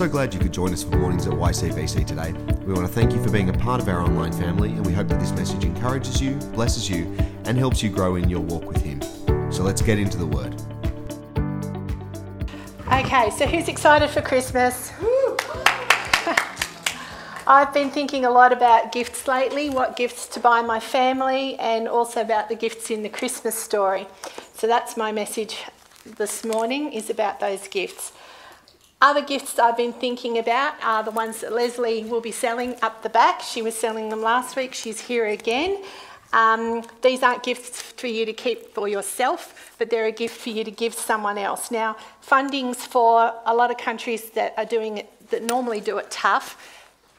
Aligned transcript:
so 0.00 0.08
glad 0.08 0.32
you 0.32 0.40
could 0.40 0.50
join 0.50 0.72
us 0.72 0.82
for 0.82 0.96
Mornings 0.96 1.26
at 1.26 1.34
YCBC 1.34 2.06
today. 2.06 2.32
We 2.64 2.72
want 2.72 2.86
to 2.86 2.92
thank 2.92 3.12
you 3.12 3.22
for 3.22 3.30
being 3.30 3.50
a 3.50 3.52
part 3.52 3.82
of 3.82 3.88
our 3.90 4.00
online 4.00 4.32
family, 4.32 4.70
and 4.70 4.86
we 4.86 4.94
hope 4.94 5.08
that 5.08 5.20
this 5.20 5.30
message 5.32 5.62
encourages 5.62 6.22
you, 6.22 6.36
blesses 6.54 6.88
you, 6.88 7.14
and 7.44 7.58
helps 7.58 7.82
you 7.82 7.90
grow 7.90 8.14
in 8.14 8.26
your 8.30 8.40
walk 8.40 8.64
with 8.64 8.80
Him. 8.80 9.02
So 9.52 9.62
let's 9.62 9.82
get 9.82 9.98
into 9.98 10.16
the 10.16 10.24
Word. 10.24 10.54
Okay, 12.90 13.28
so 13.28 13.44
who's 13.46 13.68
excited 13.68 14.08
for 14.08 14.22
Christmas? 14.22 14.90
I've 17.46 17.74
been 17.74 17.90
thinking 17.90 18.24
a 18.24 18.30
lot 18.30 18.54
about 18.54 18.92
gifts 18.92 19.28
lately, 19.28 19.68
what 19.68 19.96
gifts 19.96 20.26
to 20.28 20.40
buy 20.40 20.62
my 20.62 20.80
family, 20.80 21.58
and 21.58 21.86
also 21.86 22.22
about 22.22 22.48
the 22.48 22.54
gifts 22.54 22.90
in 22.90 23.02
the 23.02 23.10
Christmas 23.10 23.54
story. 23.54 24.08
So 24.54 24.66
that's 24.66 24.96
my 24.96 25.12
message 25.12 25.66
this 26.06 26.42
morning 26.42 26.90
is 26.94 27.10
about 27.10 27.38
those 27.40 27.68
gifts. 27.68 28.12
Other 29.02 29.22
gifts 29.22 29.58
I've 29.58 29.78
been 29.78 29.94
thinking 29.94 30.36
about 30.36 30.74
are 30.82 31.02
the 31.02 31.10
ones 31.10 31.40
that 31.40 31.54
Leslie 31.54 32.04
will 32.04 32.20
be 32.20 32.32
selling 32.32 32.76
up 32.82 33.02
the 33.02 33.08
back. 33.08 33.40
She 33.40 33.62
was 33.62 33.74
selling 33.74 34.10
them 34.10 34.20
last 34.20 34.56
week, 34.56 34.74
she's 34.74 35.00
here 35.00 35.26
again. 35.26 35.82
Um, 36.34 36.84
these 37.00 37.22
aren't 37.22 37.42
gifts 37.42 37.80
for 37.80 38.08
you 38.08 38.26
to 38.26 38.34
keep 38.34 38.74
for 38.74 38.88
yourself, 38.88 39.74
but 39.78 39.88
they're 39.88 40.06
a 40.06 40.12
gift 40.12 40.38
for 40.38 40.50
you 40.50 40.64
to 40.64 40.70
give 40.70 40.92
someone 40.92 41.38
else. 41.38 41.70
Now, 41.70 41.96
fundings 42.24 42.76
for 42.76 43.32
a 43.46 43.54
lot 43.54 43.70
of 43.70 43.78
countries 43.78 44.30
that 44.30 44.52
are 44.58 44.66
doing 44.66 44.98
it, 44.98 45.30
that 45.30 45.42
normally 45.42 45.80
do 45.80 45.96
it 45.96 46.10
tough, 46.10 46.78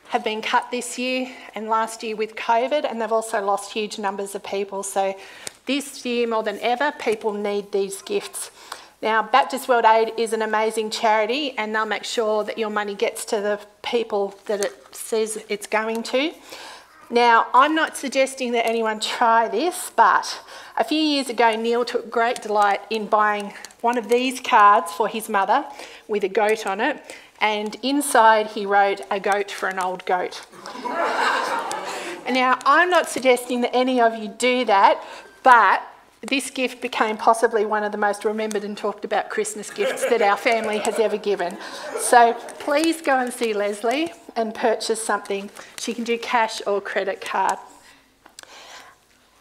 have 0.10 0.24
been 0.24 0.42
cut 0.42 0.70
this 0.70 1.00
year 1.00 1.34
and 1.56 1.68
last 1.68 2.04
year 2.04 2.16
with 2.16 2.36
COVID, 2.36 2.90
and 2.90 3.02
they've 3.02 3.12
also 3.12 3.44
lost 3.44 3.74
huge 3.74 3.98
numbers 3.98 4.36
of 4.36 4.44
people. 4.44 4.84
So, 4.84 5.16
this 5.66 6.06
year 6.06 6.28
more 6.28 6.44
than 6.44 6.60
ever, 6.60 6.94
people 7.00 7.34
need 7.34 7.72
these 7.72 8.02
gifts. 8.04 8.52
Now, 9.02 9.24
Baptist 9.24 9.68
World 9.68 9.86
Aid 9.86 10.14
is 10.16 10.32
an 10.32 10.44
amazing 10.44 10.92
charity, 10.92 11.58
and 11.58 11.74
they'll 11.74 11.88
make 11.88 12.04
sure 12.04 12.44
that 12.44 12.60
your 12.60 12.70
money 12.70 12.94
gets 12.94 13.26
to 13.26 13.42
the 13.42 13.60
people 13.82 14.36
that 14.46 14.64
it 14.64 14.96
says 14.96 15.44
it's 15.50 15.66
going 15.66 16.04
to. 16.04 16.34
Now, 17.10 17.48
I'm 17.54 17.74
not 17.74 17.98
suggesting 17.98 18.52
that 18.52 18.66
anyone 18.66 19.00
try 19.00 19.48
this, 19.48 19.92
but 19.96 20.42
a 20.78 20.84
few 20.84 21.00
years 21.00 21.30
ago, 21.30 21.56
Neil 21.56 21.84
took 21.84 22.12
great 22.12 22.44
delight 22.44 22.82
in 22.92 23.08
buying 23.08 23.54
one 23.82 23.98
of 23.98 24.08
these 24.08 24.40
cards 24.40 24.92
for 24.92 25.08
his 25.08 25.28
mother 25.28 25.66
with 26.08 26.24
a 26.24 26.30
goat 26.30 26.68
on 26.68 26.80
it, 26.80 27.02
and 27.42 27.76
inside 27.82 28.48
he 28.48 28.68
wrote 28.68 29.02
a 29.10 29.20
goat 29.20 29.50
for 29.50 29.68
an 29.68 29.80
old 29.80 30.06
goat. 30.06 30.46
now, 32.30 32.60
I'm 32.66 32.92
not 32.92 33.10
suggesting 33.10 33.62
that 33.62 33.76
any 33.76 34.00
of 34.00 34.16
you 34.16 34.30
do 34.30 34.64
that, 34.66 35.04
but 35.42 35.82
this 36.22 36.52
gift 36.52 36.82
became 36.82 37.18
possibly 37.18 37.66
one 37.66 37.84
of 37.84 37.92
the 37.92 37.98
most 37.98 38.26
remembered 38.26 38.64
and 38.64 38.78
talked 38.78 39.04
about 39.04 39.30
Christmas 39.30 39.72
gifts 39.72 40.08
that 40.10 40.22
our 40.22 40.38
family 40.38 40.78
has 40.80 41.00
ever 41.00 41.18
given. 41.18 41.58
So 42.00 42.34
please 42.60 43.02
go 43.02 43.20
and 43.20 43.34
see 43.34 43.54
Leslie 43.54 44.14
and 44.36 44.54
purchase 44.54 45.04
something. 45.04 45.50
She 45.80 45.94
can 45.94 46.04
do 46.04 46.18
cash 46.18 46.62
or 46.68 46.80
credit 46.80 47.22
card. 47.22 47.58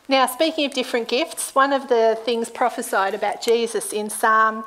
Now, 0.08 0.26
speaking 0.26 0.64
of 0.64 0.72
different 0.72 1.08
gifts, 1.08 1.54
one 1.54 1.72
of 1.72 1.88
the 1.88 2.18
things 2.24 2.48
prophesied 2.48 3.14
about 3.14 3.42
Jesus 3.42 3.92
in 3.92 4.10
Psalm 4.10 4.64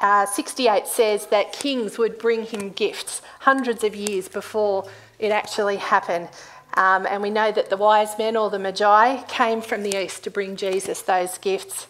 uh, 0.00 0.26
68 0.26 0.86
says 0.86 1.26
that 1.26 1.52
kings 1.52 1.98
would 1.98 2.18
bring 2.18 2.44
him 2.44 2.70
gifts 2.70 3.22
hundreds 3.40 3.84
of 3.84 3.94
years 3.94 4.28
before 4.28 4.88
it 5.18 5.30
actually 5.30 5.76
happened. 5.76 6.28
Um, 6.76 7.06
and 7.06 7.22
we 7.22 7.30
know 7.30 7.50
that 7.52 7.70
the 7.70 7.76
wise 7.76 8.18
men 8.18 8.36
or 8.36 8.50
the 8.50 8.58
magi 8.58 9.22
came 9.28 9.62
from 9.62 9.82
the 9.82 9.96
east 9.96 10.24
to 10.24 10.30
bring 10.30 10.56
Jesus 10.56 11.00
those 11.02 11.38
gifts. 11.38 11.86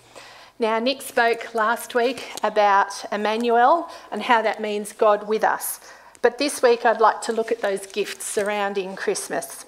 Now, 0.59 0.79
Nick 0.79 1.03
spoke 1.03 1.55
last 1.55 1.95
week 1.95 2.33
about 2.43 3.05
Emmanuel 3.13 3.91
and 4.11 4.23
how 4.23 4.41
that 4.43 4.61
means 4.61 4.93
God 4.93 5.29
with 5.29 5.45
us. 5.45 5.81
But 6.23 6.39
this 6.39 6.63
week, 6.63 6.87
I'd 6.87 7.01
like 7.01 7.21
to 7.23 7.33
look 7.33 7.53
at 7.53 7.61
those 7.61 7.87
gifts 7.87 8.25
surrounding 8.25 8.97
Christmas. 8.97 9.67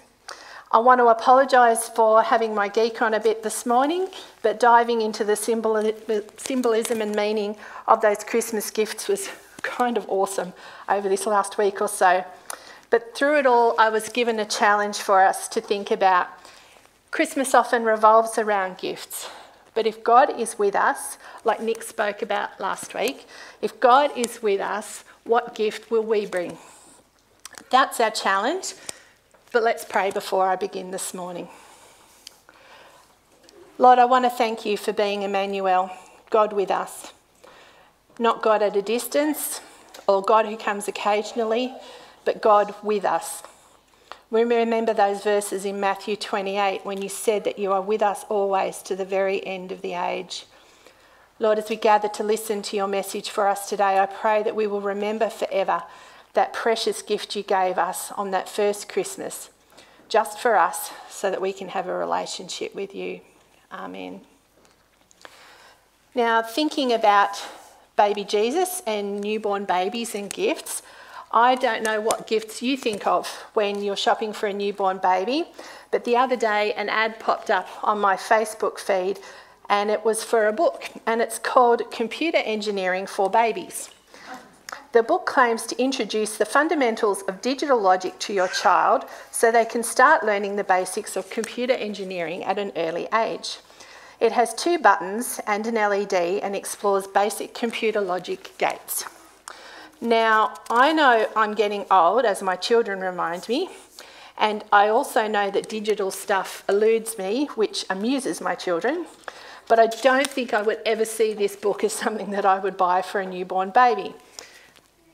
I 0.70 0.78
want 0.78 1.00
to 1.00 1.08
apologise 1.08 1.88
for 1.88 2.22
having 2.22 2.54
my 2.54 2.68
geek 2.68 3.02
on 3.02 3.14
a 3.14 3.20
bit 3.20 3.42
this 3.42 3.66
morning, 3.66 4.08
but 4.42 4.60
diving 4.60 5.02
into 5.02 5.24
the 5.24 5.34
symbolism 5.36 7.02
and 7.02 7.14
meaning 7.14 7.56
of 7.86 8.00
those 8.00 8.22
Christmas 8.22 8.70
gifts 8.70 9.08
was 9.08 9.30
kind 9.62 9.96
of 9.96 10.08
awesome 10.08 10.52
over 10.88 11.08
this 11.08 11.26
last 11.26 11.58
week 11.58 11.80
or 11.80 11.88
so. 11.88 12.24
But 12.90 13.14
through 13.14 13.38
it 13.38 13.46
all, 13.46 13.74
I 13.78 13.90
was 13.90 14.08
given 14.08 14.38
a 14.38 14.44
challenge 14.44 14.98
for 14.98 15.20
us 15.22 15.48
to 15.48 15.60
think 15.60 15.90
about. 15.90 16.28
Christmas 17.10 17.54
often 17.54 17.84
revolves 17.84 18.38
around 18.38 18.78
gifts. 18.78 19.28
But 19.74 19.86
if 19.86 20.02
God 20.02 20.38
is 20.40 20.58
with 20.58 20.74
us, 20.74 21.18
like 21.44 21.62
Nick 21.62 21.82
spoke 21.82 22.22
about 22.22 22.58
last 22.58 22.94
week, 22.94 23.26
if 23.62 23.78
God 23.78 24.10
is 24.16 24.42
with 24.42 24.60
us, 24.60 25.04
what 25.24 25.54
gift 25.54 25.90
will 25.90 26.02
we 26.02 26.26
bring? 26.26 26.58
That's 27.70 28.00
our 28.00 28.10
challenge. 28.10 28.74
But 29.52 29.62
let's 29.62 29.84
pray 29.84 30.10
before 30.10 30.46
I 30.46 30.56
begin 30.56 30.90
this 30.90 31.14
morning. 31.14 31.48
Lord, 33.78 33.98
I 33.98 34.04
want 34.06 34.24
to 34.24 34.30
thank 34.30 34.66
you 34.66 34.76
for 34.76 34.92
being 34.92 35.22
Emmanuel, 35.22 35.90
God 36.30 36.52
with 36.52 36.70
us. 36.70 37.12
Not 38.18 38.42
God 38.42 38.62
at 38.62 38.76
a 38.76 38.82
distance 38.82 39.60
or 40.06 40.22
God 40.22 40.46
who 40.46 40.56
comes 40.56 40.88
occasionally, 40.88 41.72
but 42.24 42.42
God 42.42 42.74
with 42.82 43.04
us. 43.04 43.42
We 44.30 44.42
remember 44.42 44.92
those 44.92 45.22
verses 45.22 45.64
in 45.64 45.80
Matthew 45.80 46.14
28 46.14 46.84
when 46.84 47.00
you 47.00 47.08
said 47.08 47.44
that 47.44 47.58
you 47.58 47.72
are 47.72 47.80
with 47.80 48.02
us 48.02 48.24
always 48.28 48.82
to 48.82 48.94
the 48.94 49.04
very 49.04 49.44
end 49.46 49.72
of 49.72 49.80
the 49.80 49.94
age. 49.94 50.44
Lord, 51.38 51.58
as 51.58 51.70
we 51.70 51.76
gather 51.76 52.08
to 52.08 52.22
listen 52.22 52.62
to 52.62 52.76
your 52.76 52.88
message 52.88 53.30
for 53.30 53.46
us 53.46 53.68
today, 53.68 53.98
I 53.98 54.06
pray 54.06 54.42
that 54.42 54.56
we 54.56 54.66
will 54.66 54.80
remember 54.80 55.30
forever 55.30 55.84
that 56.34 56.52
precious 56.52 57.00
gift 57.00 57.36
you 57.36 57.42
gave 57.42 57.78
us 57.78 58.12
on 58.12 58.30
that 58.32 58.48
first 58.48 58.88
Christmas, 58.88 59.50
just 60.08 60.38
for 60.38 60.56
us, 60.56 60.90
so 61.08 61.30
that 61.30 61.40
we 61.40 61.52
can 61.52 61.68
have 61.68 61.86
a 61.86 61.94
relationship 61.94 62.74
with 62.74 62.94
you. 62.94 63.20
Amen. 63.72 64.20
Now, 66.14 66.42
thinking 66.42 66.92
about 66.92 67.42
baby 67.96 68.24
Jesus 68.24 68.82
and 68.86 69.20
newborn 69.20 69.64
babies 69.64 70.14
and 70.14 70.28
gifts, 70.32 70.82
I 71.30 71.56
don't 71.56 71.82
know 71.82 72.00
what 72.00 72.26
gifts 72.26 72.62
you 72.62 72.76
think 72.76 73.06
of 73.06 73.26
when 73.52 73.82
you're 73.82 73.96
shopping 73.96 74.32
for 74.32 74.46
a 74.46 74.52
newborn 74.52 74.96
baby, 74.98 75.44
but 75.90 76.04
the 76.04 76.16
other 76.16 76.36
day 76.36 76.72
an 76.72 76.88
ad 76.88 77.20
popped 77.20 77.50
up 77.50 77.68
on 77.82 78.00
my 78.00 78.16
Facebook 78.16 78.78
feed 78.78 79.18
and 79.68 79.90
it 79.90 80.06
was 80.06 80.24
for 80.24 80.46
a 80.46 80.52
book 80.52 80.90
and 81.06 81.20
it's 81.20 81.38
called 81.38 81.90
Computer 81.90 82.38
Engineering 82.38 83.06
for 83.06 83.28
Babies. 83.28 83.90
The 84.92 85.02
book 85.02 85.26
claims 85.26 85.66
to 85.66 85.82
introduce 85.82 86.38
the 86.38 86.46
fundamentals 86.46 87.20
of 87.22 87.42
digital 87.42 87.78
logic 87.78 88.18
to 88.20 88.32
your 88.32 88.48
child 88.48 89.04
so 89.30 89.52
they 89.52 89.66
can 89.66 89.82
start 89.82 90.24
learning 90.24 90.56
the 90.56 90.64
basics 90.64 91.14
of 91.14 91.28
computer 91.28 91.74
engineering 91.74 92.42
at 92.42 92.58
an 92.58 92.72
early 92.74 93.06
age. 93.12 93.58
It 94.18 94.32
has 94.32 94.54
two 94.54 94.78
buttons 94.78 95.40
and 95.46 95.66
an 95.66 95.74
LED 95.74 96.14
and 96.14 96.56
explores 96.56 97.06
basic 97.06 97.52
computer 97.52 98.00
logic 98.00 98.52
gates. 98.56 99.04
Now, 100.00 100.54
I 100.70 100.92
know 100.92 101.28
I'm 101.34 101.54
getting 101.54 101.84
old, 101.90 102.24
as 102.24 102.40
my 102.40 102.54
children 102.54 103.00
remind 103.00 103.48
me, 103.48 103.68
and 104.38 104.62
I 104.70 104.88
also 104.88 105.26
know 105.26 105.50
that 105.50 105.68
digital 105.68 106.12
stuff 106.12 106.62
eludes 106.68 107.18
me, 107.18 107.46
which 107.56 107.84
amuses 107.90 108.40
my 108.40 108.54
children, 108.54 109.06
but 109.66 109.80
I 109.80 109.88
don't 109.88 110.28
think 110.28 110.54
I 110.54 110.62
would 110.62 110.78
ever 110.86 111.04
see 111.04 111.34
this 111.34 111.56
book 111.56 111.82
as 111.82 111.92
something 111.92 112.30
that 112.30 112.46
I 112.46 112.60
would 112.60 112.76
buy 112.76 113.02
for 113.02 113.20
a 113.20 113.26
newborn 113.26 113.70
baby. 113.70 114.14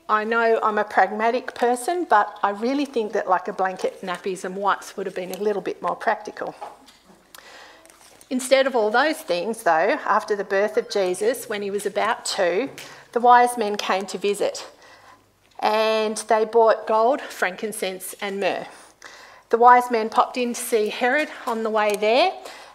I 0.07 0.23
know 0.23 0.59
I'm 0.61 0.77
a 0.77 0.83
pragmatic 0.83 1.55
person, 1.55 2.05
but 2.07 2.37
I 2.43 2.51
really 2.51 2.85
think 2.85 3.13
that 3.13 3.27
like 3.27 3.47
a 3.47 3.53
blanket, 3.53 4.01
nappies, 4.03 4.45
and 4.45 4.55
wipes 4.55 4.95
would 4.95 5.07
have 5.07 5.15
been 5.15 5.31
a 5.31 5.37
little 5.37 5.63
bit 5.63 5.81
more 5.81 5.95
practical. 5.95 6.53
Instead 8.29 8.67
of 8.67 8.75
all 8.75 8.91
those 8.91 9.17
things, 9.17 9.63
though, 9.63 9.97
after 10.05 10.35
the 10.35 10.43
birth 10.43 10.77
of 10.77 10.91
Jesus, 10.91 11.49
when 11.49 11.63
he 11.63 11.71
was 11.71 11.87
about 11.87 12.23
two, 12.23 12.69
the 13.13 13.19
wise 13.19 13.57
men 13.57 13.77
came 13.77 14.05
to 14.05 14.19
visit 14.19 14.67
and 15.59 16.17
they 16.27 16.45
bought 16.45 16.87
gold, 16.87 17.21
frankincense, 17.21 18.15
and 18.21 18.39
myrrh. 18.39 18.67
The 19.49 19.57
wise 19.57 19.89
men 19.91 20.09
popped 20.09 20.37
in 20.37 20.53
to 20.53 20.59
see 20.61 20.89
Herod 20.89 21.29
on 21.45 21.63
the 21.63 21.69
way 21.69 21.95
there, 21.99 22.31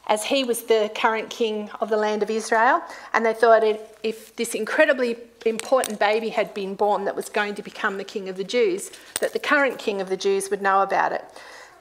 as 0.06 0.24
he 0.24 0.44
was 0.44 0.62
the 0.62 0.90
current 0.94 1.30
king 1.30 1.70
of 1.80 1.88
the 1.88 1.96
land 1.96 2.22
of 2.22 2.30
Israel, 2.30 2.82
and 3.12 3.24
they 3.24 3.34
thought 3.34 3.62
if 4.02 4.34
this 4.36 4.54
incredibly 4.54 5.16
important 5.46 5.98
baby 5.98 6.28
had 6.28 6.52
been 6.52 6.74
born 6.74 7.04
that 7.04 7.14
was 7.14 7.28
going 7.28 7.54
to 7.54 7.62
become 7.62 7.96
the 7.96 8.04
king 8.04 8.28
of 8.28 8.36
the 8.36 8.44
Jews, 8.44 8.90
that 9.20 9.32
the 9.32 9.38
current 9.38 9.78
king 9.78 10.00
of 10.00 10.08
the 10.08 10.16
Jews 10.16 10.50
would 10.50 10.62
know 10.62 10.82
about 10.82 11.12
it. 11.12 11.24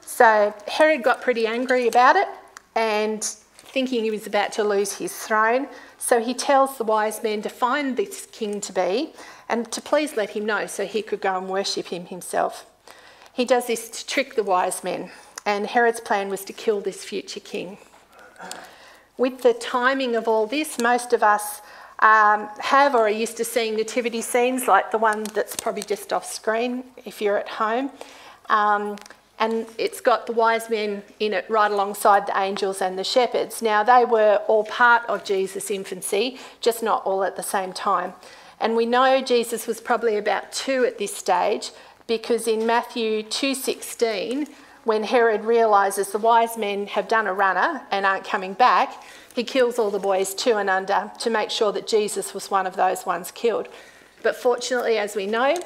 So 0.00 0.54
Herod 0.66 1.02
got 1.02 1.22
pretty 1.22 1.46
angry 1.46 1.88
about 1.88 2.16
it 2.16 2.28
and 2.74 3.22
thinking 3.24 4.04
he 4.04 4.10
was 4.10 4.26
about 4.26 4.52
to 4.52 4.64
lose 4.64 4.92
his 4.92 5.16
throne. 5.16 5.68
So 6.00 6.18
he 6.20 6.32
tells 6.32 6.78
the 6.78 6.84
wise 6.84 7.22
men 7.22 7.42
to 7.42 7.50
find 7.50 7.96
this 7.96 8.26
king 8.32 8.60
to 8.62 8.72
be 8.72 9.10
and 9.50 9.70
to 9.70 9.82
please 9.82 10.16
let 10.16 10.30
him 10.30 10.46
know 10.46 10.66
so 10.66 10.86
he 10.86 11.02
could 11.02 11.20
go 11.20 11.36
and 11.36 11.46
worship 11.46 11.88
him 11.88 12.06
himself. 12.06 12.64
He 13.34 13.44
does 13.44 13.66
this 13.66 13.88
to 13.90 14.06
trick 14.06 14.34
the 14.34 14.42
wise 14.42 14.82
men, 14.82 15.10
and 15.44 15.66
Herod's 15.66 16.00
plan 16.00 16.30
was 16.30 16.44
to 16.46 16.54
kill 16.54 16.80
this 16.80 17.04
future 17.04 17.38
king. 17.38 17.76
With 19.18 19.42
the 19.42 19.52
timing 19.52 20.16
of 20.16 20.26
all 20.26 20.46
this, 20.46 20.80
most 20.80 21.12
of 21.12 21.22
us 21.22 21.60
um, 21.98 22.48
have 22.58 22.94
or 22.94 23.02
are 23.02 23.10
used 23.10 23.36
to 23.36 23.44
seeing 23.44 23.76
nativity 23.76 24.22
scenes 24.22 24.66
like 24.66 24.90
the 24.90 24.98
one 24.98 25.24
that's 25.34 25.54
probably 25.54 25.82
just 25.82 26.14
off 26.14 26.24
screen 26.24 26.82
if 27.04 27.20
you're 27.20 27.36
at 27.36 27.48
home. 27.48 27.90
Um, 28.48 28.96
and 29.40 29.66
it's 29.78 30.02
got 30.02 30.26
the 30.26 30.32
wise 30.32 30.68
men 30.68 31.02
in 31.18 31.32
it 31.32 31.46
right 31.48 31.70
alongside 31.70 32.26
the 32.26 32.38
angels 32.38 32.82
and 32.82 32.98
the 32.98 33.04
shepherds. 33.04 33.62
Now, 33.62 33.82
they 33.82 34.04
were 34.04 34.42
all 34.46 34.64
part 34.64 35.02
of 35.08 35.24
Jesus' 35.24 35.70
infancy, 35.70 36.38
just 36.60 36.82
not 36.82 37.04
all 37.06 37.24
at 37.24 37.36
the 37.36 37.42
same 37.42 37.72
time. 37.72 38.12
And 38.60 38.76
we 38.76 38.84
know 38.84 39.22
Jesus 39.22 39.66
was 39.66 39.80
probably 39.80 40.18
about 40.18 40.52
two 40.52 40.84
at 40.84 40.98
this 40.98 41.16
stage 41.16 41.70
because 42.06 42.46
in 42.46 42.66
Matthew 42.66 43.22
2:16, 43.22 44.46
when 44.84 45.04
Herod 45.04 45.44
realizes 45.46 46.10
the 46.10 46.18
wise 46.18 46.58
men 46.58 46.86
have 46.88 47.08
done 47.08 47.26
a 47.26 47.32
runner 47.32 47.86
and 47.90 48.04
aren't 48.04 48.24
coming 48.24 48.52
back, 48.52 49.02
he 49.34 49.44
kills 49.44 49.78
all 49.78 49.90
the 49.90 49.98
boys 49.98 50.34
two 50.34 50.56
and 50.56 50.68
under 50.68 51.10
to 51.18 51.30
make 51.30 51.50
sure 51.50 51.72
that 51.72 51.86
Jesus 51.86 52.34
was 52.34 52.50
one 52.50 52.66
of 52.66 52.76
those 52.76 53.06
ones 53.06 53.30
killed. 53.30 53.68
But 54.22 54.36
fortunately, 54.36 54.98
as 54.98 55.16
we 55.16 55.26
know, 55.26 55.56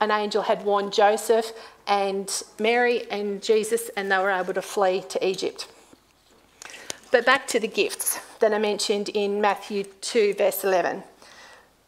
an 0.00 0.10
angel 0.10 0.42
had 0.42 0.64
warned 0.64 0.92
Joseph 0.92 1.52
and 1.86 2.42
Mary 2.58 3.10
and 3.10 3.42
Jesus, 3.42 3.90
and 3.96 4.10
they 4.10 4.18
were 4.18 4.30
able 4.30 4.54
to 4.54 4.62
flee 4.62 5.02
to 5.08 5.26
Egypt. 5.26 5.68
But 7.10 7.26
back 7.26 7.46
to 7.48 7.60
the 7.60 7.68
gifts 7.68 8.18
that 8.40 8.52
I 8.52 8.58
mentioned 8.58 9.08
in 9.10 9.40
Matthew 9.40 9.84
2, 9.84 10.34
verse 10.34 10.64
11. 10.64 11.04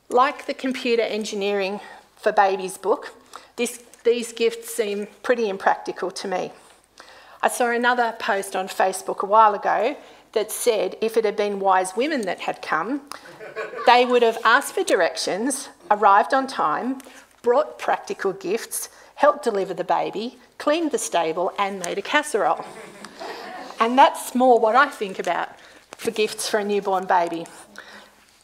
Like 0.08 0.46
the 0.46 0.54
computer 0.54 1.02
engineering 1.02 1.80
for 2.16 2.30
babies 2.30 2.78
book, 2.78 3.12
this, 3.56 3.82
these 4.04 4.32
gifts 4.32 4.72
seem 4.72 5.08
pretty 5.22 5.48
impractical 5.48 6.10
to 6.12 6.28
me. 6.28 6.52
I 7.42 7.48
saw 7.48 7.70
another 7.70 8.14
post 8.18 8.54
on 8.54 8.68
Facebook 8.68 9.22
a 9.22 9.26
while 9.26 9.54
ago 9.54 9.96
that 10.32 10.52
said 10.52 10.96
if 11.00 11.16
it 11.16 11.24
had 11.24 11.36
been 11.36 11.60
wise 11.60 11.96
women 11.96 12.22
that 12.22 12.40
had 12.40 12.62
come, 12.62 13.02
they 13.86 14.04
would 14.04 14.22
have 14.22 14.38
asked 14.44 14.74
for 14.74 14.84
directions, 14.84 15.70
arrived 15.90 16.34
on 16.34 16.46
time, 16.46 16.98
brought 17.42 17.78
practical 17.78 18.32
gifts, 18.32 18.88
helped 19.16 19.42
deliver 19.42 19.74
the 19.74 19.84
baby, 19.84 20.38
cleaned 20.58 20.92
the 20.92 20.98
stable, 20.98 21.52
and 21.58 21.80
made 21.80 21.98
a 21.98 22.02
casserole. 22.02 22.64
And 23.80 23.98
that's 23.98 24.34
more 24.34 24.58
what 24.58 24.76
I 24.76 24.88
think 24.88 25.18
about 25.18 25.48
for 25.92 26.10
gifts 26.10 26.48
for 26.48 26.58
a 26.58 26.64
newborn 26.64 27.06
baby. 27.06 27.46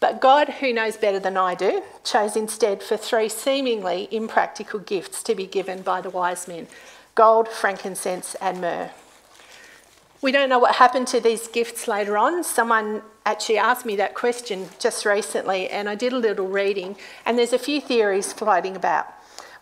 But 0.00 0.20
God, 0.20 0.48
who 0.48 0.72
knows 0.72 0.96
better 0.96 1.20
than 1.20 1.36
I 1.36 1.54
do, 1.54 1.82
chose 2.02 2.34
instead 2.34 2.82
for 2.82 2.96
three 2.96 3.28
seemingly 3.28 4.08
impractical 4.10 4.80
gifts 4.80 5.22
to 5.22 5.34
be 5.34 5.46
given 5.46 5.82
by 5.82 6.00
the 6.00 6.10
wise 6.10 6.48
men 6.48 6.66
gold, 7.14 7.46
frankincense, 7.46 8.34
and 8.40 8.60
myrrh. 8.60 8.90
We 10.22 10.32
don't 10.32 10.48
know 10.48 10.58
what 10.58 10.76
happened 10.76 11.08
to 11.08 11.20
these 11.20 11.46
gifts 11.48 11.86
later 11.86 12.16
on. 12.16 12.42
Someone 12.42 13.02
actually 13.26 13.58
asked 13.58 13.84
me 13.84 13.96
that 13.96 14.14
question 14.14 14.68
just 14.78 15.04
recently, 15.04 15.68
and 15.68 15.88
I 15.88 15.94
did 15.94 16.12
a 16.12 16.18
little 16.18 16.48
reading, 16.48 16.96
and 17.26 17.38
there's 17.38 17.52
a 17.52 17.58
few 17.58 17.80
theories 17.80 18.32
floating 18.32 18.74
about. 18.74 19.06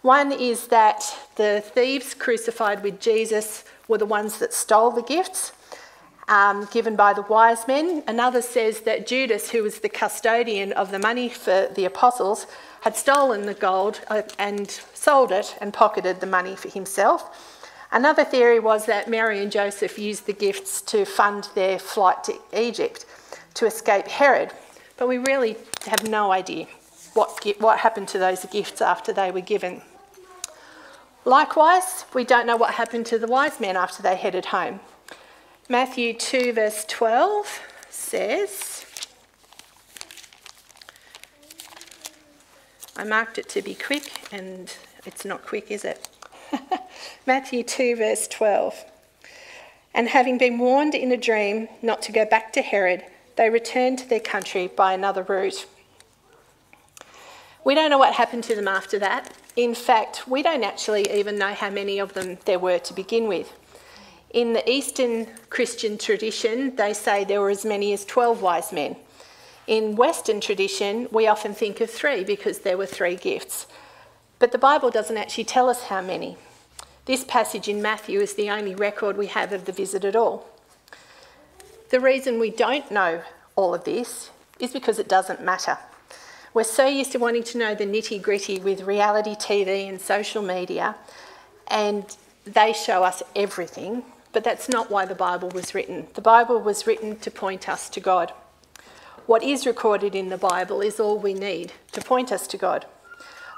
One 0.03 0.33
is 0.33 0.69
that 0.69 1.03
the 1.37 1.63
thieves 1.63 2.15
crucified 2.15 2.83
with 2.83 3.01
Jesus 3.01 3.65
were 3.87 3.99
the 3.99 4.07
ones 4.07 4.39
that 4.39 4.55
stole 4.55 4.91
the 4.91 5.03
gifts 5.03 5.53
um, 6.31 6.69
given 6.73 6.97
by 6.97 7.13
the 7.13 7.23
wise 7.23 7.67
men. 7.67 8.03
Another 8.07 8.41
says 8.41 8.81
that 8.83 9.07
Judas, 9.07 9.51
who 9.51 9.63
was 9.63 9.81
the 9.81 9.89
custodian 9.89 10.73
of 10.73 10.91
the 10.91 10.99
money 10.99 11.29
for 11.29 11.69
the 11.75 11.85
apostles, 11.85 12.47
had 12.83 12.97
stolen 12.97 13.45
the 13.45 13.53
gold 13.53 14.01
uh, 14.09 14.23
and 14.39 14.71
sold 14.95 15.33
it 15.33 15.57
and 15.61 15.75
pocketed 15.75 16.21
the 16.21 16.27
money 16.27 16.57
for 16.57 16.69
himself. 16.69 17.59
Another 17.93 18.25
theory 18.25 18.61
was 18.61 18.87
that 18.87 19.11
Mary 19.11 19.43
and 19.43 19.51
Joseph 19.51 19.99
used 19.99 20.27
the 20.27 20.33
gifts 20.33 20.81
to 20.83 21.05
fund 21.05 21.49
their 21.55 21.79
flight 21.79 22.23
to 22.25 22.39
Egypt 22.57 23.05
to 23.55 23.67
escape 23.67 24.07
Herod. 24.07 24.53
But 24.97 25.09
we 25.09 25.19
really 25.19 25.57
have 25.87 26.09
no 26.09 26.31
idea 26.31 26.69
what, 27.15 27.45
what 27.59 27.81
happened 27.81 28.07
to 28.09 28.19
those 28.19 28.47
gifts 28.47 28.81
after 28.81 29.13
they 29.13 29.33
were 29.33 29.41
given. 29.41 29.83
Likewise, 31.25 32.07
we 32.15 32.25
don't 32.25 32.47
know 32.47 32.57
what 32.57 32.75
happened 32.75 33.07
to 33.07 33.19
the 33.19 33.27
wise 33.27 33.61
men 33.61 33.77
after 33.77 34.03
they 34.03 34.17
headed 34.17 34.47
home. 34.47 34.81
Matthew 35.69 36.15
2, 36.15 36.55
verse 36.55 36.85
12 36.89 37.61
says, 37.91 38.87
I 42.97 43.05
marked 43.05 43.39
it 43.39 43.49
to 43.51 43.63
be 43.63 43.75
quick, 43.75 44.11
and 44.33 44.75
it's 45.05 45.25
not 45.25 45.47
quick, 45.47 45.71
is 45.71 45.85
it? 45.85 46.09
Matthew 47.27 47.63
2, 47.63 47.97
verse 47.97 48.27
12. 48.27 48.85
And 49.95 50.09
having 50.09 50.39
been 50.39 50.59
warned 50.59 50.95
in 50.95 51.13
a 51.13 51.17
dream 51.17 51.69
not 51.83 52.03
to 52.03 52.13
go 52.13 52.25
back 52.25 52.53
to 52.55 52.63
Herod, 52.63 53.05
they 53.37 53.51
returned 53.51 53.99
to 53.99 54.09
their 54.09 54.21
country 54.21 54.69
by 54.69 54.93
another 54.93 55.23
route. 55.23 55.67
We 57.65 57.75
don't 57.75 57.91
know 57.91 57.99
what 57.99 58.15
happened 58.15 58.45
to 58.45 58.55
them 58.55 58.69
after 58.69 58.99
that. 59.01 59.35
In 59.57 59.75
fact, 59.75 60.27
we 60.27 60.43
don't 60.43 60.65
actually 60.65 61.11
even 61.13 61.39
know 61.39 61.53
how 61.53 61.69
many 61.69 61.99
of 61.99 62.15
them 62.15 62.39
there 62.47 62.59
were 62.59 62.79
to 62.79 62.95
begin 62.95 63.29
with. 63.29 63.53
In 64.31 64.53
the 64.53 64.69
Eastern 64.71 65.27
Christian 65.51 65.99
tradition, 65.99 66.77
they 66.77 66.95
say 66.95 67.25
there 67.25 67.41
were 67.41 67.51
as 67.51 67.65
many 67.65 67.93
as 67.93 68.05
12 68.05 68.41
wise 68.41 68.73
men. 68.73 68.97
In 69.67 69.97
Western 69.97 70.41
tradition, 70.41 71.09
we 71.13 71.27
often 71.27 71.53
think 71.53 71.81
of 71.81 71.91
three 71.91 72.25
because 72.25 72.61
there 72.61 72.79
were 72.79 72.87
three 72.87 73.17
gifts. 73.17 73.67
But 74.39 74.53
the 74.53 74.59
Bible 74.59 74.91
doesn't 74.91 75.17
actually 75.17 75.45
tell 75.45 75.69
us 75.69 75.85
how 75.85 76.01
many. 76.01 76.39
This 77.05 77.25
passage 77.25 77.69
in 77.69 77.83
Matthew 77.83 78.21
is 78.21 78.35
the 78.35 78.51
only 78.51 78.75
record 78.75 79.17
we 79.17 79.27
have 79.27 79.53
of 79.53 79.67
the 79.67 79.73
visit 79.73 80.05
at 80.05 80.17
all. 80.17 80.49
The 81.91 82.01
reason 82.01 82.39
we 82.39 82.51
don't 82.51 82.91
know 82.91 83.23
all 83.57 83.75
of 83.75 83.85
this 83.85 84.31
is 84.59 84.73
because 84.73 84.99
it 84.99 85.09
doesn't 85.09 85.45
matter. 85.45 85.77
We're 86.53 86.65
so 86.65 86.87
used 86.87 87.13
to 87.13 87.19
wanting 87.19 87.45
to 87.45 87.59
know 87.59 87.75
the 87.75 87.87
nitty 87.87 88.21
gritty 88.23 88.59
with 88.59 88.83
reality 88.83 89.35
TV 89.35 89.89
and 89.89 90.01
social 90.01 90.43
media, 90.43 90.97
and 91.69 92.05
they 92.45 92.73
show 92.73 93.05
us 93.05 93.23
everything 93.37 94.03
but 94.33 94.45
that's 94.45 94.69
not 94.69 94.91
why 94.91 95.07
the 95.07 95.15
Bible 95.15 95.49
was 95.49 95.75
written. 95.75 96.07
The 96.15 96.21
Bible 96.21 96.61
was 96.61 96.87
written 96.87 97.19
to 97.19 97.31
point 97.31 97.69
us 97.69 97.89
to 97.91 98.01
God. 98.01 98.33
What 99.27 99.43
is 99.43 99.67
recorded 99.67 100.15
in 100.15 100.29
the 100.29 100.39
Bible 100.39 100.81
is 100.81 101.01
all 101.01 101.19
we 101.19 101.35
need 101.35 101.73
to 101.93 102.01
point 102.01 102.33
us 102.33 102.47
to 102.49 102.57
God. 102.57 102.87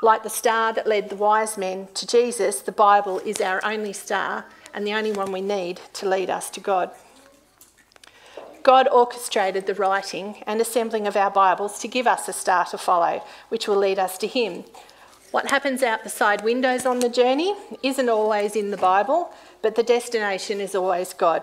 Like 0.02 0.22
the 0.22 0.30
star 0.30 0.72
that 0.72 0.86
led 0.86 1.10
the 1.10 1.16
wise 1.16 1.56
men 1.56 1.88
to 1.94 2.06
Jesus, 2.06 2.60
the 2.60 2.72
Bible 2.72 3.20
is 3.20 3.40
our 3.40 3.64
only 3.64 3.92
star 3.92 4.46
and 4.74 4.86
the 4.86 4.94
only 4.94 5.12
one 5.12 5.30
we 5.30 5.40
need 5.40 5.80
to 5.94 6.08
lead 6.08 6.30
us 6.30 6.50
to 6.50 6.60
God. 6.60 6.90
God 8.62 8.86
orchestrated 8.92 9.66
the 9.66 9.74
writing 9.74 10.42
and 10.46 10.60
assembling 10.60 11.08
of 11.08 11.16
our 11.16 11.30
Bibles 11.30 11.80
to 11.80 11.88
give 11.88 12.06
us 12.06 12.28
a 12.28 12.32
star 12.32 12.64
to 12.66 12.78
follow, 12.78 13.22
which 13.48 13.66
will 13.66 13.76
lead 13.76 13.98
us 13.98 14.16
to 14.18 14.28
Him. 14.28 14.64
What 15.32 15.50
happens 15.50 15.82
out 15.82 16.04
the 16.04 16.10
side 16.10 16.44
windows 16.44 16.86
on 16.86 17.00
the 17.00 17.08
journey 17.08 17.56
isn't 17.82 18.08
always 18.08 18.54
in 18.54 18.70
the 18.70 18.76
Bible, 18.76 19.32
but 19.62 19.74
the 19.74 19.82
destination 19.82 20.60
is 20.60 20.74
always 20.74 21.12
God. 21.12 21.42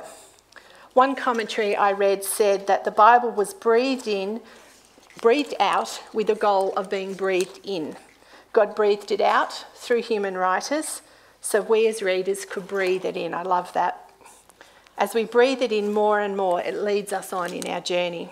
One 0.94 1.16
commentary 1.16 1.76
I 1.76 1.92
read 1.92 2.24
said 2.24 2.68
that 2.68 2.86
the 2.86 2.92
Bible 2.92 3.32
was 3.32 3.54
breathed 3.54 4.08
in, 4.08 4.42
breathed 5.22 5.56
out 5.60 6.02
with 6.14 6.28
the 6.28 6.36
goal 6.36 6.72
of 6.74 6.90
being 6.90 7.16
breathed 7.16 7.60
in. 7.64 7.98
God 8.54 8.76
breathed 8.76 9.12
it 9.12 9.22
out 9.22 9.66
through 9.76 10.04
human 10.04 10.38
writers, 10.38 11.02
so 11.42 11.62
we 11.62 11.88
as 11.88 12.02
readers 12.02 12.46
could 12.46 12.68
breathe 12.68 13.04
it 13.06 13.18
in. 13.18 13.34
I 13.34 13.44
love 13.44 13.74
that. 13.74 14.09
As 15.00 15.16
we 15.16 15.24
breathe 15.24 15.64
it 15.64 15.72
in 15.72 15.92
more 15.92 16.20
and 16.20 16.38
more, 16.38 16.62
it 16.62 16.76
leads 16.76 17.12
us 17.12 17.34
on 17.34 17.54
in 17.54 17.68
our 17.68 17.82
journey. 17.82 18.30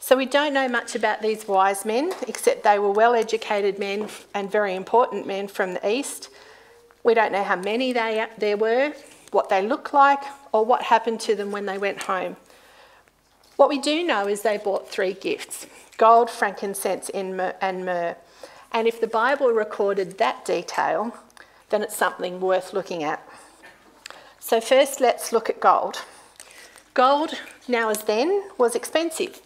So 0.00 0.16
we 0.16 0.26
don't 0.26 0.52
know 0.52 0.66
much 0.66 0.96
about 0.96 1.22
these 1.22 1.46
wise 1.46 1.84
men, 1.84 2.12
except 2.26 2.64
they 2.64 2.80
were 2.80 2.90
well 2.90 3.14
educated 3.14 3.78
men 3.78 4.08
and 4.34 4.50
very 4.50 4.74
important 4.74 5.26
men 5.26 5.46
from 5.46 5.74
the 5.74 5.88
East 5.88 6.30
we 7.02 7.14
don't 7.14 7.32
know 7.32 7.42
how 7.42 7.56
many 7.56 7.92
they, 7.92 8.26
there 8.38 8.56
were, 8.56 8.92
what 9.30 9.48
they 9.48 9.66
looked 9.66 9.94
like, 9.94 10.20
or 10.52 10.64
what 10.64 10.82
happened 10.82 11.20
to 11.20 11.34
them 11.34 11.50
when 11.50 11.66
they 11.66 11.78
went 11.78 12.02
home. 12.02 12.36
What 13.56 13.68
we 13.68 13.78
do 13.78 14.04
know 14.04 14.26
is 14.26 14.42
they 14.42 14.58
bought 14.58 14.88
three 14.88 15.12
gifts 15.12 15.66
gold, 15.96 16.30
frankincense, 16.30 17.10
and 17.10 17.36
myrrh. 17.36 18.16
And 18.72 18.88
if 18.88 19.00
the 19.00 19.06
Bible 19.06 19.48
recorded 19.48 20.16
that 20.18 20.44
detail, 20.44 21.14
then 21.68 21.82
it's 21.82 21.96
something 21.96 22.40
worth 22.40 22.72
looking 22.72 23.02
at. 23.02 23.22
So, 24.40 24.60
first, 24.60 25.00
let's 25.00 25.32
look 25.32 25.50
at 25.50 25.60
gold. 25.60 26.02
Gold, 26.94 27.34
now 27.68 27.90
as 27.90 28.02
then, 28.04 28.42
was 28.58 28.74
expensive. 28.74 29.40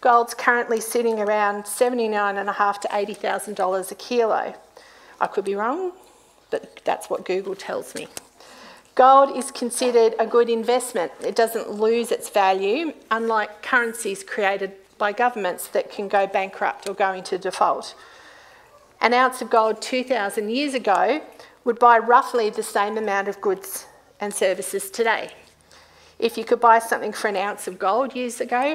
Gold's 0.00 0.34
currently 0.34 0.80
sitting 0.80 1.20
around 1.20 1.64
$79,500 1.64 2.80
to 2.80 2.88
$80,000 2.88 3.90
a 3.90 3.94
kilo. 3.94 4.54
I 5.20 5.26
could 5.28 5.44
be 5.44 5.54
wrong, 5.54 5.92
but 6.50 6.80
that's 6.84 7.08
what 7.08 7.24
Google 7.24 7.54
tells 7.54 7.94
me. 7.94 8.08
Gold 8.96 9.36
is 9.36 9.50
considered 9.50 10.14
a 10.18 10.26
good 10.26 10.50
investment. 10.50 11.12
It 11.24 11.36
doesn't 11.36 11.70
lose 11.70 12.10
its 12.10 12.28
value, 12.28 12.92
unlike 13.10 13.62
currencies 13.62 14.24
created 14.24 14.72
by 14.98 15.12
governments 15.12 15.68
that 15.68 15.90
can 15.90 16.08
go 16.08 16.26
bankrupt 16.26 16.88
or 16.88 16.94
go 16.94 17.12
into 17.12 17.38
default. 17.38 17.94
An 19.00 19.14
ounce 19.14 19.40
of 19.40 19.48
gold 19.48 19.80
2,000 19.80 20.50
years 20.50 20.74
ago 20.74 21.22
would 21.64 21.78
buy 21.78 21.98
roughly 21.98 22.50
the 22.50 22.62
same 22.62 22.98
amount 22.98 23.28
of 23.28 23.40
goods 23.40 23.86
and 24.20 24.32
services 24.32 24.90
today. 24.90 25.30
If 26.18 26.36
you 26.36 26.44
could 26.44 26.60
buy 26.60 26.78
something 26.78 27.12
for 27.12 27.28
an 27.28 27.36
ounce 27.36 27.66
of 27.66 27.78
gold 27.78 28.14
years 28.14 28.40
ago, 28.40 28.74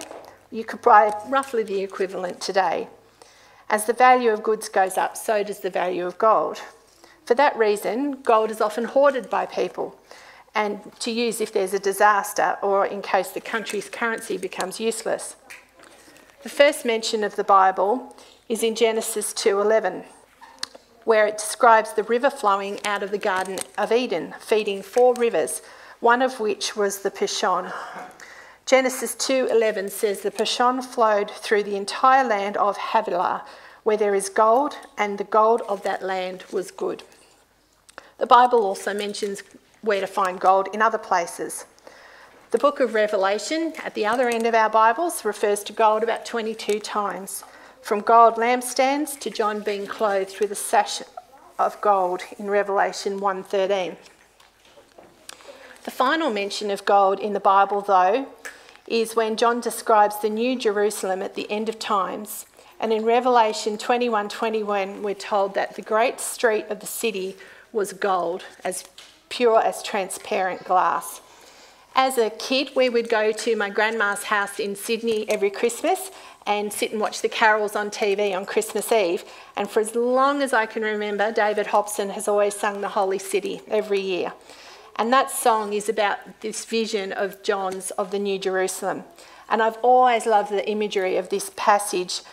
you 0.51 0.63
could 0.63 0.81
buy 0.81 1.13
roughly 1.27 1.63
the 1.63 1.81
equivalent 1.81 2.41
today. 2.41 2.87
As 3.69 3.85
the 3.85 3.93
value 3.93 4.31
of 4.31 4.43
goods 4.43 4.69
goes 4.69 4.97
up, 4.97 5.15
so 5.17 5.43
does 5.43 5.59
the 5.59 5.69
value 5.69 6.05
of 6.05 6.17
gold. 6.17 6.61
For 7.25 7.35
that 7.35 7.57
reason, 7.57 8.21
gold 8.21 8.51
is 8.51 8.61
often 8.61 8.85
hoarded 8.85 9.29
by 9.29 9.45
people 9.45 9.99
and 10.55 10.79
to 10.99 11.11
use 11.11 11.41
if 11.41 11.51
there's 11.51 11.73
a 11.73 11.79
disaster 11.79 12.57
or 12.61 12.85
in 12.85 13.01
case 13.01 13.29
the 13.29 13.41
country's 13.41 13.89
currency 13.89 14.37
becomes 14.37 14.79
useless. 14.79 15.35
The 16.43 16.49
first 16.49 16.85
mention 16.85 17.23
of 17.23 17.35
the 17.35 17.43
Bible 17.43 18.15
is 18.47 18.63
in 18.63 18.75
Genesis 18.75 19.33
2:11, 19.33 20.05
where 21.05 21.25
it 21.25 21.37
describes 21.37 21.93
the 21.93 22.03
river 22.03 22.29
flowing 22.29 22.79
out 22.85 23.01
of 23.01 23.11
the 23.11 23.17
garden 23.17 23.59
of 23.77 23.91
Eden, 23.91 24.33
feeding 24.39 24.81
four 24.81 25.13
rivers, 25.13 25.61
one 26.01 26.21
of 26.21 26.39
which 26.39 26.75
was 26.75 26.99
the 26.99 27.11
Pishon. 27.11 27.71
Genesis 28.65 29.15
2:11 29.15 29.89
says 29.89 30.21
the 30.21 30.31
Pishon 30.31 30.83
flowed 30.83 31.31
through 31.31 31.63
the 31.63 31.77
entire 31.77 32.23
land 32.23 32.57
of 32.57 32.77
Havilah, 32.77 33.43
where 33.83 33.95
there 33.95 34.15
is 34.15 34.27
gold, 34.27 34.77
and 34.97 35.17
the 35.17 35.23
gold 35.23 35.61
of 35.69 35.83
that 35.83 36.01
land 36.01 36.43
was 36.51 36.71
good. 36.71 37.03
The 38.17 38.25
Bible 38.25 38.65
also 38.65 38.93
mentions 38.93 39.43
where 39.81 40.01
to 40.01 40.07
find 40.07 40.39
gold 40.39 40.67
in 40.73 40.81
other 40.81 40.97
places. 40.97 41.65
The 42.49 42.57
book 42.57 42.79
of 42.79 42.95
Revelation, 42.95 43.73
at 43.83 43.93
the 43.93 44.07
other 44.07 44.27
end 44.29 44.47
of 44.47 44.55
our 44.55 44.69
Bibles, 44.69 45.23
refers 45.23 45.63
to 45.65 45.73
gold 45.73 46.01
about 46.01 46.25
22 46.25 46.79
times, 46.79 47.43
from 47.85 48.01
gold 48.01 48.33
lampstands 48.37 49.19
to 49.19 49.29
John 49.29 49.59
being 49.59 49.85
clothed 49.85 50.39
with 50.39 50.51
a 50.51 50.55
sash 50.55 51.03
of 51.59 51.79
gold 51.81 52.23
in 52.39 52.49
Revelation 52.49 53.19
1:13. 53.19 53.95
The 55.83 55.91
final 55.91 56.31
mention 56.31 56.71
of 56.71 56.83
gold 56.83 57.19
in 57.19 57.33
the 57.33 57.39
Bible, 57.39 57.81
though, 57.81 58.25
is 58.87 59.15
when 59.15 59.37
John 59.37 59.59
describes 59.59 60.17
the 60.17 60.31
new 60.31 60.55
Jerusalem 60.55 61.21
at 61.21 61.35
the 61.35 61.47
end 61.51 61.69
of 61.69 61.77
times. 61.77 62.47
And 62.79 62.91
in 62.91 63.05
Revelation 63.05 63.77
21:21, 63.77 65.03
we're 65.03 65.13
told 65.13 65.53
that 65.53 65.75
the 65.75 65.83
great 65.83 66.19
street 66.19 66.65
of 66.71 66.79
the 66.79 66.87
city 66.87 67.37
was 67.71 67.93
gold, 67.93 68.45
as 68.63 68.85
pure 69.29 69.61
as 69.61 69.83
transparent 69.83 70.63
glass. 70.63 71.21
As 71.97 72.17
a 72.17 72.29
kid, 72.29 72.71
we 72.75 72.89
would 72.89 73.07
go 73.07 73.31
to 73.31 73.55
my 73.55 73.69
grandma's 73.69 74.23
house 74.23 74.59
in 74.59 74.75
Sydney 74.75 75.27
every 75.29 75.49
Christmas 75.49 76.11
and 76.45 76.71
sit 76.71 76.91
and 76.91 76.99
watch 76.99 77.21
the 77.21 77.29
carols 77.29 77.73
on 77.73 77.89
TV 77.89 78.35
on 78.35 78.45
Christmas 78.45 78.91
Eve. 78.91 79.23
And 79.55 79.69
for 79.69 79.79
as 79.79 79.95
long 79.95 80.41
as 80.41 80.51
I 80.51 80.65
can 80.65 80.83
remember, 80.83 81.31
David 81.31 81.67
Hobson 81.67 82.09
has 82.09 82.27
always 82.27 82.53
sung 82.53 82.81
The 82.81 82.89
Holy 82.89 83.17
City 83.17 83.61
every 83.69 84.01
year. 84.01 84.33
And 84.97 85.13
that 85.13 85.31
song 85.31 85.71
is 85.71 85.87
about 85.87 86.41
this 86.41 86.65
vision 86.65 87.13
of 87.13 87.41
John's 87.43 87.91
of 87.91 88.11
the 88.11 88.19
New 88.19 88.39
Jerusalem. 88.39 89.05
And 89.47 89.63
I've 89.63 89.77
always 89.77 90.25
loved 90.25 90.51
the 90.51 90.69
imagery 90.69 91.15
of 91.15 91.29
this 91.29 91.49
passage 91.55 92.23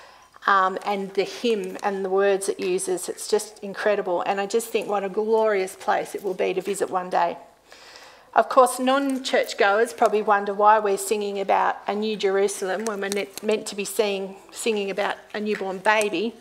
um, 0.44 0.76
and 0.84 1.14
the 1.14 1.22
hymn 1.22 1.78
and 1.84 2.04
the 2.04 2.10
words 2.10 2.48
it 2.48 2.58
uses. 2.58 3.08
It's 3.08 3.28
just 3.28 3.60
incredible. 3.60 4.22
And 4.22 4.40
I 4.40 4.46
just 4.46 4.70
think 4.70 4.88
what 4.88 5.04
a 5.04 5.08
glorious 5.08 5.76
place 5.76 6.16
it 6.16 6.24
will 6.24 6.34
be 6.34 6.52
to 6.52 6.60
visit 6.60 6.90
one 6.90 7.10
day. 7.10 7.36
Of 8.34 8.48
course, 8.48 8.78
non 8.78 9.22
churchgoers 9.22 9.92
probably 9.92 10.22
wonder 10.22 10.54
why 10.54 10.78
we're 10.78 10.96
singing 10.96 11.38
about 11.38 11.76
a 11.86 11.94
new 11.94 12.16
Jerusalem 12.16 12.86
when 12.86 13.00
we're 13.00 13.26
meant 13.42 13.66
to 13.66 13.76
be 13.76 13.84
sing, 13.84 14.36
singing 14.50 14.90
about 14.90 15.16
a 15.34 15.40
newborn 15.40 15.78
baby. 15.78 16.34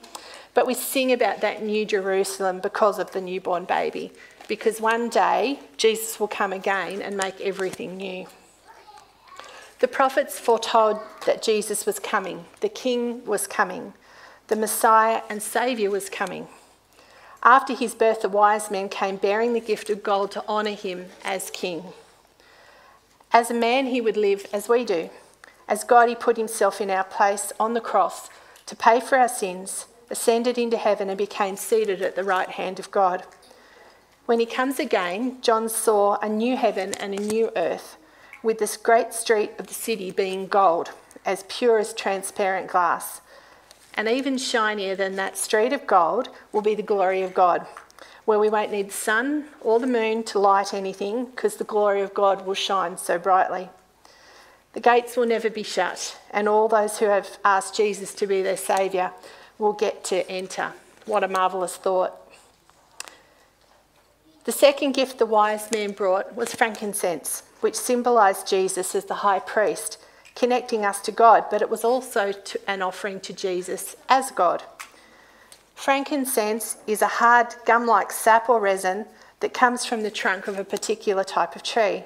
But 0.53 0.67
we 0.67 0.74
sing 0.74 1.12
about 1.12 1.41
that 1.41 1.63
new 1.63 1.86
Jerusalem 1.86 2.62
because 2.62 2.98
of 2.98 3.12
the 3.12 3.19
newborn 3.19 3.65
baby, 3.65 4.12
because 4.48 4.79
one 4.79 5.10
day 5.10 5.60
Jesus 5.75 6.17
will 6.17 6.29
come 6.29 6.53
again 6.53 7.01
and 7.01 7.17
make 7.17 7.39
everything 7.41 7.98
new. 7.98 8.25
The 9.79 9.88
prophets 9.88 10.39
foretold 10.39 11.00
that 11.25 11.41
Jesus 11.41 11.86
was 11.86 12.00
coming, 12.00 12.45
the 12.62 12.69
King 12.69 13.25
was 13.25 13.48
coming, 13.48 13.93
the 14.48 14.55
Messiah 14.55 15.24
and 15.29 15.41
Saviour 15.41 15.91
was 15.91 16.10
coming. 16.10 16.48
After 17.43 17.74
his 17.74 17.95
birth, 17.95 18.21
the 18.21 18.29
wise 18.29 18.69
men 18.69 18.88
came 18.88 19.15
bearing 19.15 19.53
the 19.53 19.60
gift 19.60 19.89
of 19.89 20.03
gold 20.03 20.31
to 20.31 20.48
honour 20.48 20.75
him 20.75 21.07
as 21.24 21.50
king. 21.50 21.86
As 23.33 23.50
a 23.50 23.55
man, 23.55 23.88
he 23.88 24.01
would 24.01 24.17
live 24.17 24.45
as 24.53 24.69
we 24.69 24.86
do. 24.86 25.10
As 25.67 25.83
God, 25.83 26.10
he 26.10 26.15
put 26.15 26.38
himself 26.38 26.79
in 26.79 26.91
our 26.91 27.03
place 27.03 27.51
on 27.60 27.74
the 27.74 27.81
cross 27.81 28.29
to 28.67 28.75
pay 28.75 29.00
for 29.00 29.17
our 29.17 29.29
sins, 29.29 29.88
ascended 30.10 30.57
into 30.57 30.77
heaven, 30.77 31.10
and 31.10 31.17
became 31.17 31.55
seated 31.55 32.01
at 32.01 32.15
the 32.15 32.24
right 32.24 32.50
hand 32.50 32.79
of 32.79 32.91
God. 32.91 33.24
When 34.27 34.39
he 34.39 34.45
comes 34.45 34.79
again, 34.79 35.41
John 35.41 35.67
saw 35.67 36.17
a 36.17 36.29
new 36.29 36.55
heaven 36.57 36.93
and 36.95 37.13
a 37.13 37.21
new 37.21 37.51
earth, 37.55 37.98
with 38.43 38.60
this 38.60 38.77
great 38.77 39.13
street 39.13 39.51
of 39.57 39.67
the 39.67 39.74
city 39.74 40.12
being 40.12 40.45
gold, 40.45 40.91
as 41.25 41.45
pure 41.48 41.79
as 41.79 41.93
transparent 41.93 42.67
glass 42.67 43.21
and 43.95 44.07
even 44.07 44.38
shinier 44.38 44.95
than 44.95 45.15
that 45.15 45.38
street 45.38 45.74
of 45.74 45.88
gold 45.88 46.29
will 46.51 46.62
be 46.62 46.75
the 46.75 46.81
glory 46.81 47.21
of 47.21 47.33
God, 47.33 47.65
where 48.25 48.39
we 48.39 48.50
won't 48.50 48.71
need 48.71 48.89
the 48.89 48.93
sun 48.93 49.45
or 49.62 49.79
the 49.79 49.88
moon 49.88 50.24
to 50.24 50.39
light 50.39 50.74
anything 50.74 51.25
because 51.25 51.55
the 51.55 51.63
glory 51.63 52.01
of 52.01 52.13
God 52.13 52.45
will 52.45 52.53
shine 52.53 52.98
so 52.98 53.17
brightly. 53.17 53.69
The 54.74 54.79
gates 54.79 55.17
will 55.17 55.25
never 55.25 55.50
be 55.50 55.63
shut, 55.63 56.17
and 56.31 56.48
all 56.48 56.67
those 56.67 57.00
who 57.00 57.05
have 57.05 57.38
asked 57.43 57.75
Jesus 57.75 58.13
to 58.15 58.27
be 58.27 58.41
their 58.41 58.57
Saviour 58.57 59.12
will 59.57 59.74
get 59.74 60.03
to 60.05 60.29
enter. 60.29 60.74
What 61.05 61.24
a 61.24 61.27
marvellous 61.27 61.75
thought. 61.75 62.17
The 64.45 64.51
second 64.51 64.93
gift 64.93 65.19
the 65.19 65.25
wise 65.25 65.69
man 65.71 65.91
brought 65.91 66.36
was 66.36 66.55
frankincense, 66.55 67.43
which 67.60 67.75
symbolised 67.75 68.48
Jesus 68.48 68.95
as 68.95 69.05
the 69.05 69.15
high 69.15 69.39
priest 69.39 69.98
connecting 70.35 70.85
us 70.85 71.01
to 71.01 71.11
God, 71.11 71.45
but 71.50 71.61
it 71.61 71.69
was 71.69 71.83
also 71.83 72.33
an 72.67 72.81
offering 72.81 73.19
to 73.21 73.33
Jesus 73.33 73.95
as 74.09 74.31
God. 74.31 74.63
Frankincense 75.75 76.77
is 76.85 77.01
a 77.01 77.07
hard 77.07 77.55
gum 77.65 77.88
like 77.88 78.11
sap 78.11 78.50
or 78.50 78.59
resin 78.59 79.05
that 79.39 79.53
comes 79.53 79.85
from 79.85 80.03
the 80.03 80.11
trunk 80.11 80.47
of 80.47 80.59
a 80.59 80.63
particular 80.63 81.23
type 81.23 81.55
of 81.55 81.63
tree. 81.63 82.03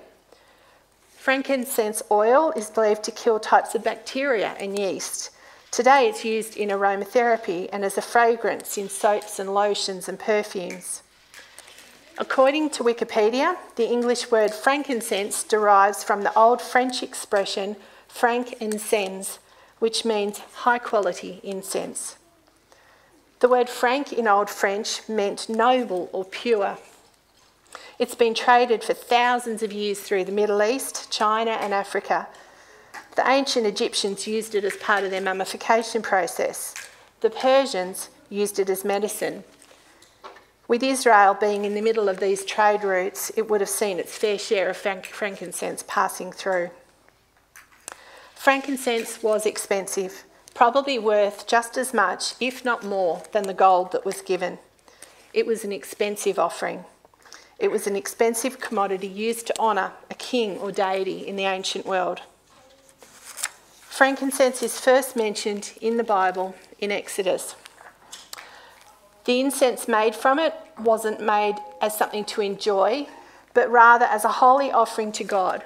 Frankincense 1.10 2.02
oil 2.12 2.54
is 2.56 2.70
believed 2.70 3.04
to 3.04 3.12
kill 3.12 3.40
types 3.40 3.76
of 3.76 3.84
bacteria 3.84 4.56
and 4.60 4.78
yeast. 4.80 5.32
Today 5.72 6.08
it's 6.08 6.24
used 6.24 6.56
in 6.56 6.70
aromatherapy 6.70 7.68
and 7.74 7.84
as 7.84 7.98
a 7.98 8.02
fragrance 8.02 8.78
in 8.78 8.88
soaps 8.88 9.40
and 9.40 9.54
lotions 9.54 10.08
and 10.08 10.18
perfumes. 10.18 11.02
According 12.18 12.70
to 12.70 12.84
Wikipedia, 12.84 13.58
the 13.76 13.90
English 13.90 14.32
word 14.32 14.54
frankincense 14.54 15.44
derives 15.44 16.02
from 16.02 16.24
the 16.24 16.34
Old 16.34 16.62
French 16.62 17.04
expression 17.04 17.76
frank 18.16 18.54
incense, 18.62 19.40
which 19.80 20.06
means 20.06 20.40
high 20.64 20.80
quality 20.80 21.42
incense. 21.44 22.16
The 23.42 23.50
word 23.50 23.68
frank 23.68 24.14
in 24.14 24.26
Old 24.26 24.50
French 24.50 25.02
meant 25.10 25.50
noble 25.50 26.10
or 26.14 26.24
pure. 26.24 26.78
It's 28.00 28.16
been 28.16 28.34
traded 28.34 28.86
for 28.86 28.94
thousands 28.94 29.62
of 29.64 29.74
years 29.74 30.00
through 30.00 30.24
the 30.24 30.32
Middle 30.32 30.64
East, 30.64 31.12
China, 31.12 31.52
and 31.52 31.74
Africa. 31.74 32.28
The 33.18 33.30
ancient 33.30 33.66
Egyptians 33.68 34.26
used 34.26 34.56
it 34.56 34.64
as 34.64 34.78
part 34.78 35.04
of 35.04 35.12
their 35.12 35.20
mummification 35.20 36.02
process. 36.02 36.74
The 37.20 37.30
Persians 37.30 38.10
used 38.30 38.60
it 38.60 38.70
as 38.70 38.86
medicine. 38.86 39.44
With 40.70 40.84
Israel 40.84 41.34
being 41.34 41.66
in 41.66 41.76
the 41.76 41.82
middle 41.82 42.08
of 42.08 42.22
these 42.22 42.46
trade 42.46 42.86
routes, 42.86 43.30
it 43.36 43.50
would 43.50 43.60
have 43.60 43.70
seen 43.70 44.00
its 44.00 44.18
fair 44.18 44.38
share 44.38 44.70
of 44.70 44.78
frankincense 44.78 45.84
passing 45.86 46.32
through. 46.32 46.70
Frankincense 48.46 49.24
was 49.24 49.44
expensive, 49.48 50.24
probably 50.54 51.00
worth 51.00 51.48
just 51.48 51.80
as 51.80 51.96
much, 51.96 52.36
if 52.40 52.64
not 52.64 52.84
more, 52.84 53.24
than 53.32 53.46
the 53.46 53.56
gold 53.56 53.92
that 53.92 54.06
was 54.06 54.22
given. 54.22 54.60
It 55.34 55.48
was 55.48 55.64
an 55.64 55.72
expensive 55.72 56.38
offering. 56.38 56.86
It 57.58 57.72
was 57.72 57.88
an 57.88 57.96
expensive 57.96 58.60
commodity 58.60 59.08
used 59.08 59.48
to 59.48 59.60
honour 59.60 59.94
a 60.12 60.14
king 60.14 60.60
or 60.60 60.72
deity 60.72 61.28
in 61.28 61.38
the 61.38 61.46
ancient 61.46 61.88
world. 61.88 62.22
Frankincense 63.00 64.62
is 64.62 64.80
first 64.80 65.16
mentioned 65.16 65.74
in 65.82 65.98
the 65.98 66.04
Bible 66.04 66.54
in 66.78 66.92
Exodus. 66.92 67.56
The 69.24 69.40
incense 69.40 69.88
made 69.88 70.14
from 70.14 70.38
it 70.38 70.54
wasn't 70.78 71.20
made 71.20 71.56
as 71.82 71.98
something 71.98 72.26
to 72.26 72.42
enjoy, 72.42 73.08
but 73.56 73.72
rather 73.72 74.06
as 74.06 74.24
a 74.24 74.34
holy 74.34 74.72
offering 74.72 75.12
to 75.14 75.24
God, 75.24 75.64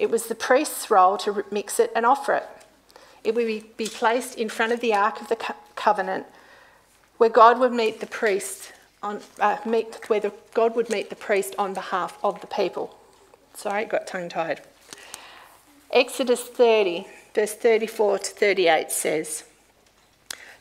it 0.00 0.10
was 0.10 0.26
the 0.26 0.34
priest's 0.34 0.90
role 0.90 1.18
to 1.18 1.44
mix 1.50 1.78
it 1.78 1.92
and 1.94 2.06
offer 2.06 2.32
it. 2.32 2.48
It 3.22 3.34
would 3.34 3.76
be 3.76 3.86
placed 3.86 4.38
in 4.38 4.48
front 4.48 4.72
of 4.72 4.80
the 4.80 4.94
Ark 4.94 5.20
of 5.20 5.28
the 5.28 5.36
Covenant, 5.76 6.24
where 7.18 7.28
God 7.28 7.60
would 7.60 7.72
meet 7.72 8.00
the 8.00 8.06
priest 8.06 8.72
on 9.02 9.20
uh, 9.38 9.58
meet 9.66 10.08
where 10.08 10.20
the, 10.20 10.32
God 10.54 10.74
would 10.74 10.88
meet 10.88 11.10
the 11.10 11.16
priest 11.16 11.54
on 11.58 11.74
behalf 11.74 12.18
of 12.24 12.40
the 12.40 12.46
people. 12.46 12.98
Sorry, 13.54 13.84
got 13.84 14.06
tongue 14.06 14.30
tied. 14.30 14.62
Exodus 15.90 16.42
30, 16.42 17.06
verse 17.34 17.54
34 17.54 18.20
to 18.20 18.30
38 18.30 18.90
says, 18.90 19.44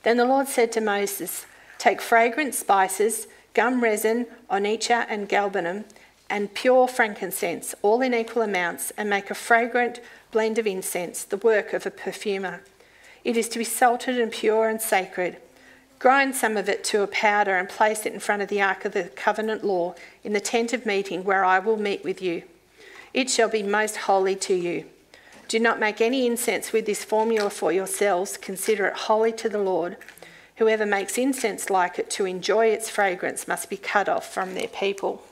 Then 0.03 0.17
the 0.17 0.25
Lord 0.25 0.49
said 0.49 0.71
to 0.73 0.81
Moses, 0.81 1.45
Take 1.77 2.01
fragrant 2.01 2.55
spices, 2.55 3.27
gum 3.53 3.81
resin, 3.81 4.25
onycha, 4.49 5.05
and 5.07 5.29
galbanum, 5.29 5.85
and 6.29 6.53
pure 6.53 6.87
frankincense, 6.87 7.73
all 7.81 8.01
in 8.01 8.13
equal 8.13 8.41
amounts, 8.41 8.91
and 8.97 9.09
make 9.09 9.29
a 9.29 9.35
fragrant 9.35 9.99
blend 10.31 10.57
of 10.57 10.67
incense, 10.67 11.23
the 11.23 11.37
work 11.37 11.73
of 11.73 11.85
a 11.85 11.91
perfumer. 11.91 12.61
It 13.23 13.35
is 13.35 13.49
to 13.49 13.59
be 13.59 13.65
salted 13.65 14.19
and 14.19 14.31
pure 14.31 14.69
and 14.69 14.81
sacred. 14.81 15.37
Grind 15.97 16.35
some 16.35 16.55
of 16.55 16.69
it 16.69 16.83
to 16.85 17.01
a 17.01 17.07
powder 17.07 17.57
and 17.57 17.67
place 17.67 18.05
it 18.05 18.13
in 18.13 18.19
front 18.19 18.41
of 18.41 18.47
the 18.47 18.61
ark 18.61 18.85
of 18.85 18.93
the 18.93 19.05
covenant 19.15 19.65
law 19.65 19.95
in 20.23 20.31
the 20.33 20.39
tent 20.39 20.71
of 20.71 20.85
meeting 20.85 21.23
where 21.23 21.43
I 21.43 21.59
will 21.59 21.77
meet 21.77 22.03
with 22.03 22.21
you. 22.21 22.43
It 23.13 23.29
shall 23.29 23.49
be 23.49 23.63
most 23.63 23.97
holy 23.97 24.35
to 24.37 24.53
you. 24.53 24.85
Do 25.49 25.59
not 25.59 25.79
make 25.79 25.99
any 25.99 26.27
incense 26.27 26.71
with 26.71 26.85
this 26.85 27.03
formula 27.03 27.49
for 27.49 27.71
yourselves. 27.71 28.37
Consider 28.37 28.85
it 28.85 28.95
holy 28.95 29.33
to 29.33 29.49
the 29.49 29.57
Lord. 29.57 29.97
Whoever 30.57 30.85
makes 30.85 31.17
incense 31.17 31.69
like 31.69 31.97
it 31.97 32.09
to 32.11 32.25
enjoy 32.25 32.67
its 32.67 32.89
fragrance 32.89 33.47
must 33.47 33.69
be 33.69 33.75
cut 33.75 34.07
off 34.07 34.31
from 34.31 34.53
their 34.53 34.67
people. 34.67 35.23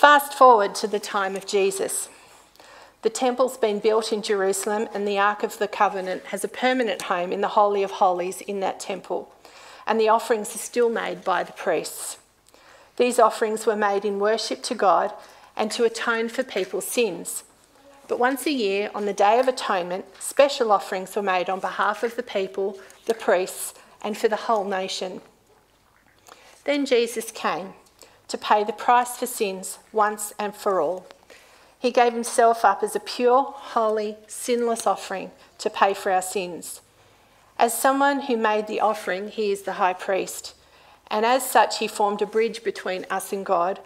Fast 0.00 0.32
forward 0.32 0.74
to 0.76 0.86
the 0.86 0.98
time 0.98 1.36
of 1.36 1.44
Jesus. 1.44 2.08
The 3.02 3.10
temple's 3.10 3.58
been 3.58 3.80
built 3.80 4.14
in 4.14 4.22
Jerusalem, 4.22 4.88
and 4.94 5.06
the 5.06 5.18
Ark 5.18 5.42
of 5.42 5.58
the 5.58 5.68
Covenant 5.68 6.24
has 6.28 6.42
a 6.42 6.48
permanent 6.48 7.02
home 7.02 7.32
in 7.32 7.42
the 7.42 7.48
Holy 7.48 7.82
of 7.82 7.90
Holies 7.90 8.40
in 8.40 8.60
that 8.60 8.80
temple, 8.80 9.30
and 9.86 10.00
the 10.00 10.08
offerings 10.08 10.54
are 10.54 10.58
still 10.58 10.88
made 10.88 11.22
by 11.22 11.44
the 11.44 11.52
priests. 11.52 12.16
These 12.96 13.18
offerings 13.18 13.66
were 13.66 13.76
made 13.76 14.06
in 14.06 14.18
worship 14.18 14.62
to 14.62 14.74
God 14.74 15.12
and 15.54 15.70
to 15.72 15.84
atone 15.84 16.30
for 16.30 16.44
people's 16.44 16.86
sins. 16.86 17.44
But 18.08 18.18
once 18.18 18.46
a 18.46 18.52
year, 18.52 18.90
on 18.94 19.04
the 19.04 19.12
Day 19.12 19.38
of 19.38 19.48
Atonement, 19.48 20.06
special 20.18 20.72
offerings 20.72 21.14
were 21.14 21.20
made 21.20 21.50
on 21.50 21.60
behalf 21.60 22.02
of 22.02 22.16
the 22.16 22.22
people, 22.22 22.80
the 23.04 23.12
priests, 23.12 23.74
and 24.00 24.16
for 24.16 24.28
the 24.28 24.36
whole 24.48 24.64
nation. 24.64 25.20
Then 26.64 26.86
Jesus 26.86 27.30
came 27.30 27.74
to 28.30 28.38
pay 28.38 28.62
the 28.62 28.72
price 28.72 29.16
for 29.16 29.26
sins 29.26 29.78
once 29.92 30.32
and 30.38 30.54
for 30.54 30.80
all. 30.80 31.04
He 31.80 31.90
gave 31.90 32.12
himself 32.12 32.64
up 32.64 32.82
as 32.84 32.94
a 32.94 33.00
pure, 33.00 33.42
holy, 33.42 34.16
sinless 34.28 34.86
offering 34.86 35.32
to 35.58 35.68
pay 35.68 35.94
for 35.94 36.12
our 36.12 36.22
sins. 36.22 36.80
As 37.58 37.76
someone 37.76 38.22
who 38.22 38.36
made 38.36 38.68
the 38.68 38.80
offering, 38.80 39.28
he 39.28 39.50
is 39.50 39.62
the 39.62 39.74
high 39.74 39.94
priest. 39.94 40.54
And 41.10 41.26
as 41.26 41.44
such, 41.44 41.78
he 41.78 41.88
formed 41.88 42.22
a 42.22 42.26
bridge 42.26 42.62
between 42.62 43.04
us 43.10 43.32
and 43.32 43.44
God, 43.44 43.80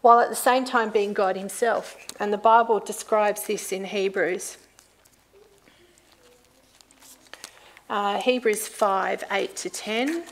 while 0.00 0.20
at 0.20 0.30
the 0.30 0.34
same 0.34 0.64
time 0.64 0.88
being 0.88 1.12
God 1.12 1.36
himself. 1.36 1.96
And 2.18 2.32
the 2.32 2.38
Bible 2.38 2.80
describes 2.80 3.46
this 3.46 3.70
in 3.70 3.84
Hebrews. 3.84 4.56
Uh, 7.90 8.18
Hebrews 8.18 8.66
5 8.66 9.24
8 9.30 9.56
to 9.56 9.68
10. 9.68 10.24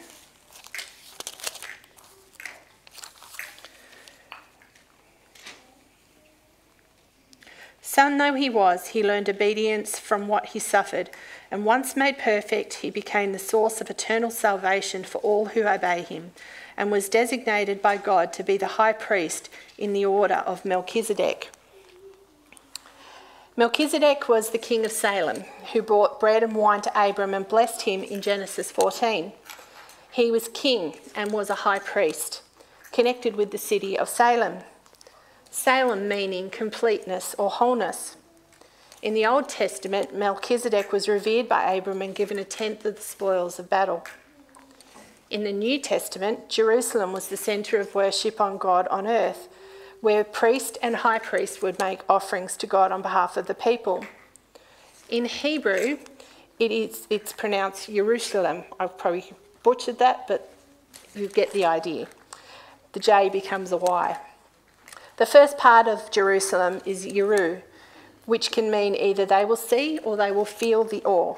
Son 7.92 8.18
though 8.18 8.34
he 8.34 8.48
was, 8.48 8.90
he 8.90 9.02
learned 9.02 9.28
obedience 9.28 9.98
from 9.98 10.28
what 10.28 10.46
he 10.46 10.60
suffered, 10.60 11.10
and 11.50 11.64
once 11.64 11.96
made 11.96 12.18
perfect, 12.18 12.74
he 12.74 12.88
became 12.88 13.32
the 13.32 13.38
source 13.40 13.80
of 13.80 13.90
eternal 13.90 14.30
salvation 14.30 15.02
for 15.02 15.18
all 15.22 15.46
who 15.46 15.66
obey 15.66 16.02
him, 16.02 16.30
and 16.76 16.92
was 16.92 17.08
designated 17.08 17.82
by 17.82 17.96
God 17.96 18.32
to 18.34 18.44
be 18.44 18.56
the 18.56 18.78
high 18.78 18.92
priest 18.92 19.48
in 19.76 19.92
the 19.92 20.06
order 20.06 20.36
of 20.46 20.64
Melchizedek. 20.64 21.50
Melchizedek 23.56 24.28
was 24.28 24.50
the 24.50 24.58
king 24.58 24.84
of 24.84 24.92
Salem, 24.92 25.42
who 25.72 25.82
brought 25.82 26.20
bread 26.20 26.44
and 26.44 26.54
wine 26.54 26.82
to 26.82 26.92
Abram 26.94 27.34
and 27.34 27.48
blessed 27.48 27.82
him 27.82 28.04
in 28.04 28.22
Genesis 28.22 28.70
14. 28.70 29.32
He 30.12 30.30
was 30.30 30.46
king 30.54 30.94
and 31.16 31.32
was 31.32 31.50
a 31.50 31.66
high 31.66 31.80
priest, 31.80 32.42
connected 32.92 33.34
with 33.34 33.50
the 33.50 33.58
city 33.58 33.98
of 33.98 34.08
Salem. 34.08 34.58
Salem 35.50 36.06
meaning 36.06 36.48
completeness 36.48 37.34
or 37.36 37.50
wholeness. 37.50 38.16
In 39.02 39.14
the 39.14 39.26
Old 39.26 39.48
Testament, 39.48 40.14
Melchizedek 40.14 40.92
was 40.92 41.08
revered 41.08 41.48
by 41.48 41.72
Abram 41.72 42.02
and 42.02 42.14
given 42.14 42.38
a 42.38 42.44
tenth 42.44 42.84
of 42.84 42.96
the 42.96 43.02
spoils 43.02 43.58
of 43.58 43.68
battle. 43.68 44.04
In 45.28 45.42
the 45.42 45.52
New 45.52 45.80
Testament, 45.80 46.48
Jerusalem 46.48 47.12
was 47.12 47.28
the 47.28 47.36
centre 47.36 47.80
of 47.80 47.94
worship 47.96 48.40
on 48.40 48.58
God 48.58 48.86
on 48.88 49.08
earth, 49.08 49.48
where 50.00 50.22
priest 50.22 50.78
and 50.82 50.96
high 50.96 51.18
priest 51.18 51.62
would 51.62 51.78
make 51.80 52.00
offerings 52.08 52.56
to 52.58 52.66
God 52.66 52.92
on 52.92 53.02
behalf 53.02 53.36
of 53.36 53.46
the 53.46 53.54
people. 53.54 54.04
In 55.08 55.24
Hebrew, 55.24 55.98
it 56.60 56.70
is, 56.70 57.06
it's 57.10 57.32
pronounced 57.32 57.88
Jerusalem. 57.88 58.64
I've 58.78 58.96
probably 58.96 59.32
butchered 59.64 59.98
that, 59.98 60.28
but 60.28 60.52
you 61.14 61.26
get 61.26 61.52
the 61.52 61.64
idea. 61.64 62.06
The 62.92 63.00
J 63.00 63.28
becomes 63.30 63.72
a 63.72 63.76
Y. 63.76 64.16
The 65.20 65.26
first 65.26 65.58
part 65.58 65.86
of 65.86 66.10
Jerusalem 66.10 66.80
is 66.86 67.04
Yeru, 67.04 67.60
which 68.24 68.50
can 68.50 68.70
mean 68.70 68.94
either 68.94 69.26
they 69.26 69.44
will 69.44 69.54
see 69.54 69.98
or 69.98 70.16
they 70.16 70.32
will 70.32 70.46
feel 70.46 70.82
the 70.82 71.04
awe. 71.04 71.36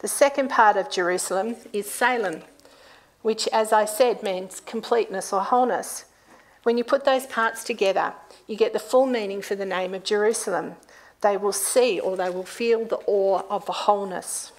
The 0.00 0.06
second 0.06 0.50
part 0.50 0.76
of 0.76 0.90
Jerusalem 0.90 1.56
is 1.72 1.90
Salem, 1.90 2.42
which, 3.22 3.48
as 3.54 3.72
I 3.72 3.86
said, 3.86 4.22
means 4.22 4.60
completeness 4.60 5.32
or 5.32 5.40
wholeness. 5.40 6.04
When 6.64 6.76
you 6.76 6.84
put 6.84 7.06
those 7.06 7.24
parts 7.24 7.64
together, 7.64 8.12
you 8.46 8.54
get 8.54 8.74
the 8.74 8.78
full 8.78 9.06
meaning 9.06 9.40
for 9.40 9.54
the 9.54 9.64
name 9.64 9.94
of 9.94 10.04
Jerusalem. 10.04 10.74
They 11.22 11.38
will 11.38 11.54
see 11.54 11.98
or 11.98 12.18
they 12.18 12.28
will 12.28 12.44
feel 12.44 12.84
the 12.84 13.00
awe 13.06 13.44
of 13.48 13.64
the 13.64 13.72
wholeness. 13.72 14.52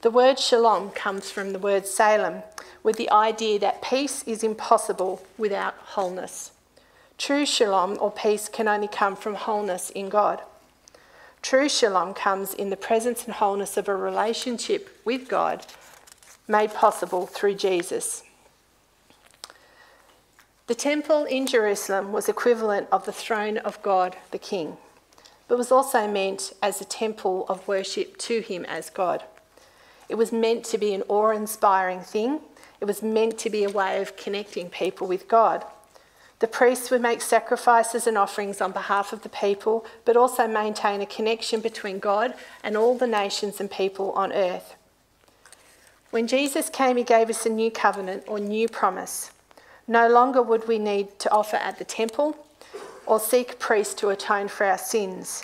The 0.00 0.10
word 0.10 0.38
shalom 0.38 0.92
comes 0.92 1.30
from 1.30 1.52
the 1.52 1.58
word 1.58 1.84
Salem, 1.84 2.42
with 2.82 2.96
the 2.96 3.10
idea 3.10 3.58
that 3.58 3.82
peace 3.82 4.22
is 4.22 4.42
impossible 4.42 5.20
without 5.36 5.74
wholeness. 5.74 6.52
True 7.18 7.44
shalom 7.44 7.98
or 8.00 8.12
peace 8.12 8.48
can 8.48 8.68
only 8.68 8.86
come 8.86 9.16
from 9.16 9.34
wholeness 9.34 9.90
in 9.90 10.08
God. 10.08 10.40
True 11.42 11.68
shalom 11.68 12.14
comes 12.14 12.54
in 12.54 12.70
the 12.70 12.76
presence 12.76 13.24
and 13.24 13.34
wholeness 13.34 13.76
of 13.76 13.88
a 13.88 13.96
relationship 13.96 15.00
with 15.04 15.28
God 15.28 15.66
made 16.46 16.72
possible 16.72 17.26
through 17.26 17.54
Jesus. 17.54 18.22
The 20.68 20.76
temple 20.76 21.24
in 21.24 21.46
Jerusalem 21.46 22.12
was 22.12 22.28
equivalent 22.28 22.88
of 22.92 23.04
the 23.04 23.12
throne 23.12 23.58
of 23.58 23.82
God 23.82 24.16
the 24.30 24.38
King, 24.38 24.76
but 25.48 25.58
was 25.58 25.72
also 25.72 26.06
meant 26.06 26.52
as 26.62 26.80
a 26.80 26.84
temple 26.84 27.46
of 27.48 27.66
worship 27.66 28.16
to 28.18 28.40
him 28.40 28.64
as 28.66 28.90
God. 28.90 29.24
It 30.08 30.14
was 30.14 30.30
meant 30.30 30.64
to 30.66 30.78
be 30.78 30.94
an 30.94 31.02
awe 31.08 31.30
inspiring 31.30 32.00
thing, 32.00 32.40
it 32.80 32.84
was 32.84 33.02
meant 33.02 33.38
to 33.38 33.50
be 33.50 33.64
a 33.64 33.70
way 33.70 34.00
of 34.00 34.16
connecting 34.16 34.70
people 34.70 35.08
with 35.08 35.26
God. 35.26 35.64
The 36.40 36.46
priests 36.46 36.90
would 36.90 37.02
make 37.02 37.20
sacrifices 37.20 38.06
and 38.06 38.16
offerings 38.16 38.60
on 38.60 38.70
behalf 38.70 39.12
of 39.12 39.22
the 39.22 39.28
people, 39.28 39.84
but 40.04 40.16
also 40.16 40.46
maintain 40.46 41.00
a 41.00 41.06
connection 41.06 41.60
between 41.60 41.98
God 41.98 42.34
and 42.62 42.76
all 42.76 42.96
the 42.96 43.08
nations 43.08 43.60
and 43.60 43.70
people 43.70 44.12
on 44.12 44.32
earth. 44.32 44.76
When 46.10 46.28
Jesus 46.28 46.70
came, 46.70 46.96
he 46.96 47.02
gave 47.02 47.28
us 47.28 47.44
a 47.44 47.50
new 47.50 47.70
covenant 47.70 48.24
or 48.28 48.38
new 48.38 48.68
promise. 48.68 49.32
No 49.88 50.08
longer 50.08 50.40
would 50.40 50.68
we 50.68 50.78
need 50.78 51.18
to 51.18 51.30
offer 51.30 51.56
at 51.56 51.78
the 51.78 51.84
temple 51.84 52.36
or 53.04 53.18
seek 53.18 53.52
a 53.52 53.56
priest 53.56 53.98
to 53.98 54.10
atone 54.10 54.48
for 54.48 54.64
our 54.64 54.78
sins. 54.78 55.42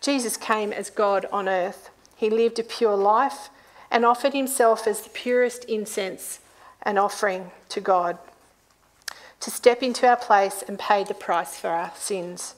Jesus 0.00 0.36
came 0.36 0.72
as 0.72 0.88
God 0.88 1.26
on 1.30 1.48
earth. 1.48 1.90
He 2.16 2.30
lived 2.30 2.58
a 2.58 2.62
pure 2.62 2.96
life 2.96 3.50
and 3.90 4.06
offered 4.06 4.32
himself 4.32 4.86
as 4.86 5.02
the 5.02 5.10
purest 5.10 5.64
incense 5.64 6.40
and 6.82 6.98
offering 6.98 7.50
to 7.68 7.80
God 7.80 8.16
to 9.40 9.50
step 9.50 9.82
into 9.82 10.06
our 10.06 10.16
place 10.16 10.62
and 10.66 10.78
pay 10.78 11.02
the 11.02 11.14
price 11.14 11.56
for 11.56 11.68
our 11.68 11.92
sins. 11.96 12.54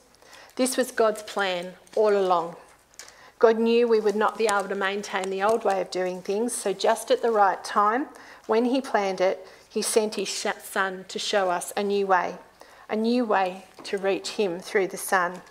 This 0.55 0.77
was 0.77 0.91
God's 0.91 1.23
plan 1.23 1.73
all 1.95 2.15
along. 2.15 2.55
God 3.39 3.57
knew 3.57 3.87
we 3.87 3.99
would 3.99 4.15
not 4.15 4.37
be 4.37 4.45
able 4.45 4.69
to 4.69 4.75
maintain 4.75 5.29
the 5.29 5.43
old 5.43 5.65
way 5.65 5.81
of 5.81 5.91
doing 5.91 6.21
things, 6.21 6.53
so 6.53 6.71
just 6.71 7.11
at 7.11 7.21
the 7.21 7.31
right 7.31 7.61
time, 7.63 8.07
when 8.47 8.65
He 8.65 8.79
planned 8.79 9.19
it, 9.19 9.45
He 9.69 9.81
sent 9.81 10.15
His 10.15 10.29
Son 10.29 11.05
to 11.07 11.19
show 11.19 11.49
us 11.49 11.73
a 11.75 11.83
new 11.83 12.07
way, 12.07 12.35
a 12.89 12.95
new 12.95 13.25
way 13.25 13.65
to 13.83 13.97
reach 13.97 14.31
Him 14.31 14.59
through 14.59 14.87
the 14.87 14.97
Son, 14.97 15.41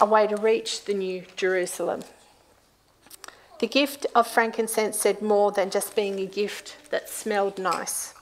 a 0.00 0.06
way 0.06 0.26
to 0.26 0.36
reach 0.36 0.84
the 0.84 0.94
new 0.94 1.24
Jerusalem. 1.36 2.02
The 3.58 3.66
gift 3.66 4.06
of 4.14 4.26
frankincense 4.26 4.98
said 4.98 5.20
more 5.20 5.52
than 5.52 5.70
just 5.70 5.96
being 5.96 6.18
a 6.20 6.26
gift 6.26 6.76
that 6.90 7.08
smelled 7.08 7.58
nice. 7.58 8.14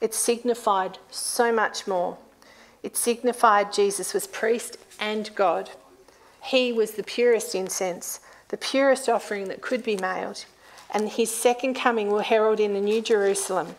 It 0.00 0.14
signified 0.14 0.98
so 1.10 1.52
much 1.52 1.86
more. 1.86 2.18
It 2.82 2.96
signified 2.96 3.72
Jesus 3.72 4.12
was 4.12 4.26
priest 4.26 4.76
and 5.00 5.34
God. 5.34 5.70
He 6.42 6.72
was 6.72 6.92
the 6.92 7.02
purest 7.02 7.54
incense, 7.54 8.20
the 8.48 8.56
purest 8.56 9.08
offering 9.08 9.48
that 9.48 9.62
could 9.62 9.82
be 9.82 9.96
made. 9.96 10.44
And 10.90 11.08
his 11.08 11.34
second 11.34 11.74
coming 11.74 12.10
will 12.10 12.20
herald 12.20 12.60
in 12.60 12.74
the 12.74 12.80
New 12.80 13.00
Jerusalem, 13.00 13.74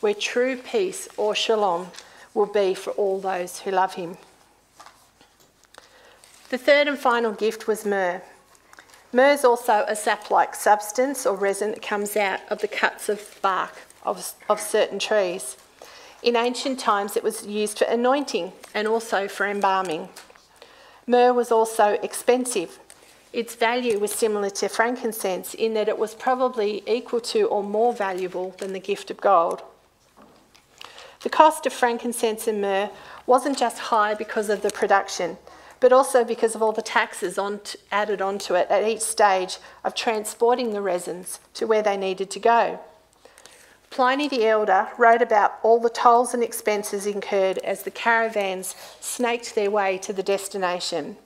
where 0.00 0.14
true 0.14 0.56
peace 0.56 1.08
or 1.16 1.34
shalom 1.34 1.88
will 2.34 2.46
be 2.46 2.74
for 2.74 2.90
all 2.92 3.18
those 3.18 3.60
who 3.60 3.70
love 3.70 3.94
him. 3.94 4.18
The 6.50 6.58
third 6.58 6.88
and 6.88 6.98
final 6.98 7.32
gift 7.32 7.66
was 7.66 7.86
myrrh. 7.86 8.22
Myrrh 9.12 9.32
is 9.32 9.44
also 9.44 9.84
a 9.88 9.96
sap 9.96 10.30
like 10.30 10.54
substance 10.54 11.26
or 11.26 11.34
resin 11.34 11.70
that 11.70 11.82
comes 11.82 12.16
out 12.16 12.40
of 12.50 12.60
the 12.60 12.68
cuts 12.68 13.08
of 13.08 13.38
bark 13.40 13.74
of, 14.02 14.34
of 14.48 14.60
certain 14.60 14.98
trees. 14.98 15.56
In 16.22 16.36
ancient 16.36 16.78
times, 16.78 17.16
it 17.16 17.22
was 17.22 17.46
used 17.46 17.78
for 17.78 17.86
anointing 17.86 18.52
and 18.74 18.86
also 18.86 19.26
for 19.26 19.46
embalming. 19.46 20.08
Myrrh 21.06 21.32
was 21.32 21.50
also 21.50 21.98
expensive. 22.02 22.78
Its 23.32 23.54
value 23.54 23.98
was 23.98 24.12
similar 24.12 24.50
to 24.50 24.68
frankincense 24.68 25.54
in 25.54 25.74
that 25.74 25.88
it 25.88 25.98
was 25.98 26.14
probably 26.14 26.82
equal 26.86 27.20
to 27.20 27.44
or 27.44 27.62
more 27.62 27.92
valuable 27.92 28.54
than 28.58 28.72
the 28.72 28.80
gift 28.80 29.10
of 29.10 29.20
gold. 29.20 29.62
The 31.22 31.30
cost 31.30 31.64
of 31.66 31.72
frankincense 31.72 32.46
and 32.46 32.60
myrrh 32.60 32.90
wasn't 33.26 33.58
just 33.58 33.78
high 33.78 34.14
because 34.14 34.48
of 34.50 34.62
the 34.62 34.70
production, 34.70 35.36
but 35.78 35.92
also 35.92 36.24
because 36.24 36.54
of 36.54 36.62
all 36.62 36.72
the 36.72 36.82
taxes 36.82 37.38
on 37.38 37.60
added 37.90 38.20
onto 38.20 38.54
it 38.54 38.68
at 38.68 38.86
each 38.86 39.00
stage 39.00 39.58
of 39.84 39.94
transporting 39.94 40.72
the 40.72 40.82
resins 40.82 41.40
to 41.54 41.66
where 41.66 41.82
they 41.82 41.96
needed 41.96 42.30
to 42.30 42.38
go. 42.38 42.80
Pliny 43.90 44.28
the 44.28 44.46
Elder 44.46 44.88
wrote 44.98 45.20
about 45.20 45.58
all 45.64 45.80
the 45.80 45.90
tolls 45.90 46.32
and 46.32 46.44
expenses 46.44 47.06
incurred 47.06 47.58
as 47.58 47.82
the 47.82 47.90
caravans 47.90 48.76
snaked 49.00 49.56
their 49.56 49.70
way 49.70 49.98
to 49.98 50.12
the 50.12 50.22
destination. 50.22 51.16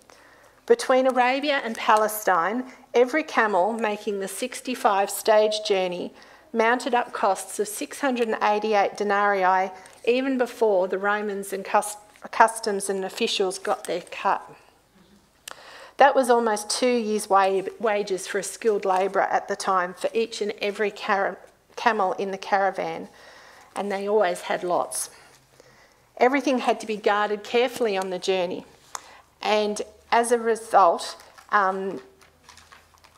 Between 0.64 1.06
Arabia 1.06 1.60
and 1.62 1.76
Palestine, 1.76 2.72
every 2.94 3.22
camel 3.22 3.74
making 3.74 4.20
the 4.20 4.28
65 4.28 5.10
stage 5.10 5.62
journey 5.66 6.14
mounted 6.54 6.94
up 6.94 7.12
costs 7.12 7.58
of 7.58 7.68
688 7.68 8.96
denarii 8.96 9.70
even 10.06 10.38
before 10.38 10.88
the 10.88 10.98
Romans 10.98 11.52
and 11.52 11.66
customs 11.66 12.88
and 12.88 13.04
officials 13.04 13.58
got 13.58 13.84
their 13.84 14.00
cut. 14.10 14.42
That 15.98 16.14
was 16.14 16.30
almost 16.30 16.70
two 16.70 16.86
years' 16.86 17.28
wages 17.28 18.26
for 18.26 18.38
a 18.38 18.42
skilled 18.42 18.86
labourer 18.86 19.22
at 19.22 19.48
the 19.48 19.56
time 19.56 19.92
for 19.92 20.08
each 20.14 20.40
and 20.40 20.52
every 20.62 20.90
camel 21.76 22.12
in 22.14 22.30
the 22.30 22.38
caravan, 22.38 23.08
and 23.76 23.90
they 23.90 24.08
always 24.08 24.42
had 24.42 24.62
lots. 24.62 25.10
Everything 26.18 26.58
had 26.58 26.78
to 26.80 26.86
be 26.86 26.96
guarded 26.96 27.42
carefully 27.42 27.96
on 27.96 28.10
the 28.10 28.18
journey, 28.18 28.64
and 29.42 29.82
as 30.12 30.32
a 30.32 30.38
result, 30.38 31.16
um, 31.50 32.00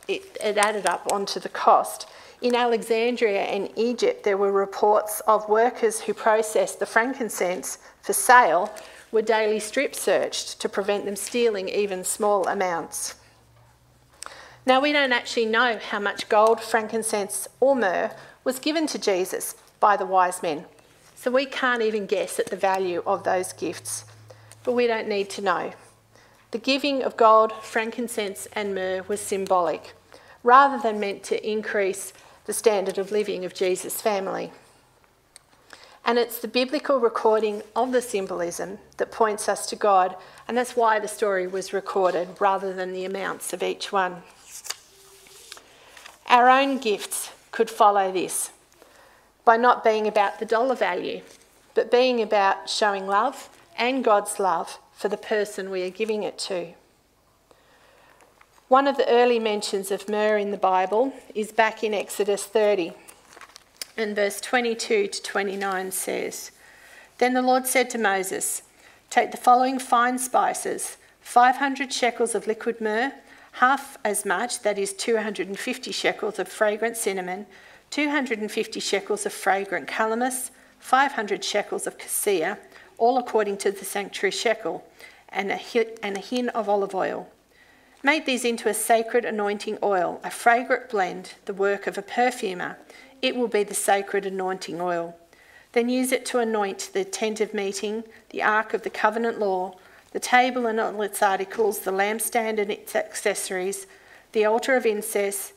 it, 0.09 0.37
it 0.43 0.57
added 0.57 0.87
up 0.87 1.07
onto 1.13 1.41
the 1.41 1.49
cost. 1.49 2.09
In 2.43 2.55
Alexandria 2.55 3.43
and 3.43 3.71
Egypt, 3.77 4.25
there 4.25 4.37
were 4.37 4.53
reports 4.53 5.21
of 5.27 5.49
workers 5.49 6.01
who 6.01 6.15
processed 6.15 6.79
the 6.79 6.87
frankincense 6.87 7.79
for 8.03 8.13
sale 8.13 8.71
were 9.11 9.23
daily 9.23 9.59
strip 9.59 9.95
searched 9.95 10.61
to 10.61 10.69
prevent 10.69 11.05
them 11.05 11.17
stealing 11.17 11.69
even 11.69 12.05
small 12.05 12.47
amounts. 12.47 13.15
Now, 14.67 14.81
we 14.81 14.93
don't 14.93 15.13
actually 15.13 15.47
know 15.47 15.79
how 15.79 16.01
much 16.01 16.29
gold, 16.29 16.61
frankincense, 16.61 17.49
or 17.61 17.77
myrrh 17.77 18.11
was 18.47 18.61
given 18.61 18.87
to 18.87 18.97
Jesus 18.97 19.57
by 19.81 19.97
the 19.97 20.07
wise 20.07 20.41
men. 20.41 20.65
So 21.17 21.33
we 21.33 21.47
can't 21.47 21.83
even 21.83 22.07
guess 22.07 22.39
at 22.39 22.47
the 22.47 22.57
value 22.57 23.03
of 23.05 23.25
those 23.25 23.53
gifts. 23.53 24.05
But 24.63 24.73
we 24.73 24.87
don't 24.87 25.09
need 25.09 25.29
to 25.31 25.43
know. 25.43 25.73
The 26.53 26.59
giving 26.59 27.03
of 27.03 27.17
gold, 27.17 27.53
frankincense, 27.61 28.47
and 28.53 28.73
myrrh 28.73 29.03
was 29.09 29.21
symbolic, 29.21 29.95
rather 30.45 30.81
than 30.81 31.01
meant 31.01 31.25
to 31.25 31.51
increase 31.51 32.13
the 32.45 32.53
standard 32.53 32.99
of 32.99 33.11
living 33.11 33.45
of 33.45 33.53
Jesus' 33.53 34.01
family. 34.01 34.53
And 36.05 36.17
it's 36.17 36.39
the 36.39 36.47
biblical 36.47 37.01
recording 37.01 37.63
of 37.75 37.91
the 37.91 38.01
symbolism 38.01 38.79
that 38.99 39.11
points 39.11 39.49
us 39.49 39.67
to 39.67 39.77
God, 39.77 40.15
and 40.47 40.57
that's 40.57 40.77
why 40.77 41.01
the 41.01 41.09
story 41.09 41.49
was 41.49 41.73
recorded 41.73 42.29
rather 42.39 42.73
than 42.73 42.93
the 42.93 43.05
amounts 43.05 43.53
of 43.53 43.65
each 43.65 43.91
one. 43.91 44.23
Our 46.29 46.49
own 46.49 46.79
gifts 46.79 47.33
could 47.57 47.71
follow 47.71 48.13
this 48.13 48.51
by 49.47 49.57
not 49.57 49.83
being 49.83 50.07
about 50.07 50.39
the 50.39 50.45
dollar 50.45 50.75
value, 50.75 51.23
but 51.73 51.91
being 51.91 52.21
about 52.21 52.69
showing 52.69 53.07
love 53.07 53.49
and 53.79 54.05
God's 54.05 54.39
love 54.39 54.79
for 54.93 55.09
the 55.09 55.17
person 55.17 55.71
we 55.71 55.83
are 55.83 55.91
giving 56.03 56.23
it 56.23 56.37
to. 56.51 56.75
One 58.69 58.87
of 58.87 58.99
the 58.99 59.09
early 59.09 59.39
mentions 59.39 59.91
of 59.91 60.07
myrrh 60.07 60.37
in 60.37 60.51
the 60.51 60.59
Bible 60.59 61.15
is 61.35 61.51
back 61.51 61.83
in 61.83 61.95
Exodus 61.95 62.45
30, 62.45 62.93
and 63.97 64.15
verse 64.15 64.39
22 64.43 65.07
to 65.07 65.23
29 65.23 65.93
says 65.93 66.51
Then 67.17 67.33
the 67.33 67.41
Lord 67.41 67.67
said 67.67 67.89
to 67.91 67.99
Moses, 67.99 68.65
Take 69.09 69.31
the 69.31 69.39
following 69.39 69.79
fine 69.79 70.19
spices 70.19 70.99
500 71.23 71.91
shekels 71.91 72.35
of 72.35 72.47
liquid 72.47 72.83
myrrh 72.83 73.13
half 73.57 73.97
as 74.05 74.27
much, 74.27 74.61
that 74.61 74.79
is 74.79 74.93
250 74.93 75.91
shekels 75.91 76.39
of 76.39 76.47
fragrant 76.47 76.95
cinnamon, 76.95 77.47
250 77.91 78.81
shekels 78.81 79.25
of 79.25 79.33
fragrant 79.33 79.89
calamus, 79.89 80.51
500 80.79 81.43
shekels 81.43 81.87
of 81.87 81.97
cassia, 81.97 82.59
all 82.99 83.17
according 83.17 83.57
to 83.57 83.71
the 83.71 83.85
sanctuary 83.85 84.31
shekel, 84.31 84.87
and 85.31 85.51
a, 85.51 86.05
and 86.05 86.19
a 86.19 86.21
hin 86.21 86.51
of 86.51 86.69
olive 86.69 86.95
oil. 86.95 87.31
Make 88.03 88.27
these 88.27 88.45
into 88.45 88.69
a 88.69 88.75
sacred 88.75 89.25
anointing 89.25 89.79
oil, 89.83 90.21
a 90.23 90.31
fragrant 90.31 90.91
blend, 90.91 91.33
the 91.47 91.55
work 91.55 91.87
of 91.87 91.97
a 91.97 92.03
perfumer. 92.03 92.77
It 93.23 93.37
will 93.37 93.49
be 93.49 93.65
the 93.65 93.75
sacred 93.75 94.27
anointing 94.27 94.83
oil. 94.83 95.17
Then 95.73 95.89
use 95.89 96.13
it 96.13 96.27
to 96.27 96.41
anoint 96.41 96.91
the 96.93 97.07
tent 97.07 97.41
of 97.41 97.55
meeting, 97.55 98.05
the 98.31 98.43
ark 98.43 98.75
of 98.75 98.83
the 98.83 98.91
covenant 98.91 99.39
law, 99.39 99.77
the 100.17 100.21
table 100.21 100.65
and 100.65 100.81
all 100.81 101.03
its 101.03 101.23
articles, 101.23 101.81
the 101.81 101.91
lampstand 101.91 102.59
and 102.59 102.71
its 102.71 102.97
accessories, 102.97 103.87
the 104.33 104.47
altar 104.47 104.75
of 104.75 104.87
incense, 104.87 105.53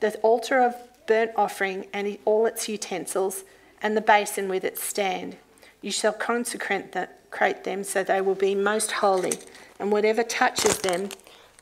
the 0.00 0.18
altar 0.22 0.58
of 0.62 0.74
burnt 1.06 1.32
offering 1.36 1.84
and 1.92 2.16
all 2.24 2.46
its 2.46 2.66
utensils, 2.66 3.44
and 3.82 3.94
the 3.94 4.00
basin 4.00 4.48
with 4.48 4.64
its 4.64 4.82
stand. 4.82 5.36
You 5.82 5.90
shall 5.90 6.14
consecrate 6.14 6.94
them 6.94 7.84
so 7.84 8.02
they 8.02 8.22
will 8.22 8.34
be 8.34 8.54
most 8.54 8.90
holy, 8.90 9.34
and 9.78 9.92
whatever 9.92 10.22
touches 10.22 10.78
them 10.78 11.10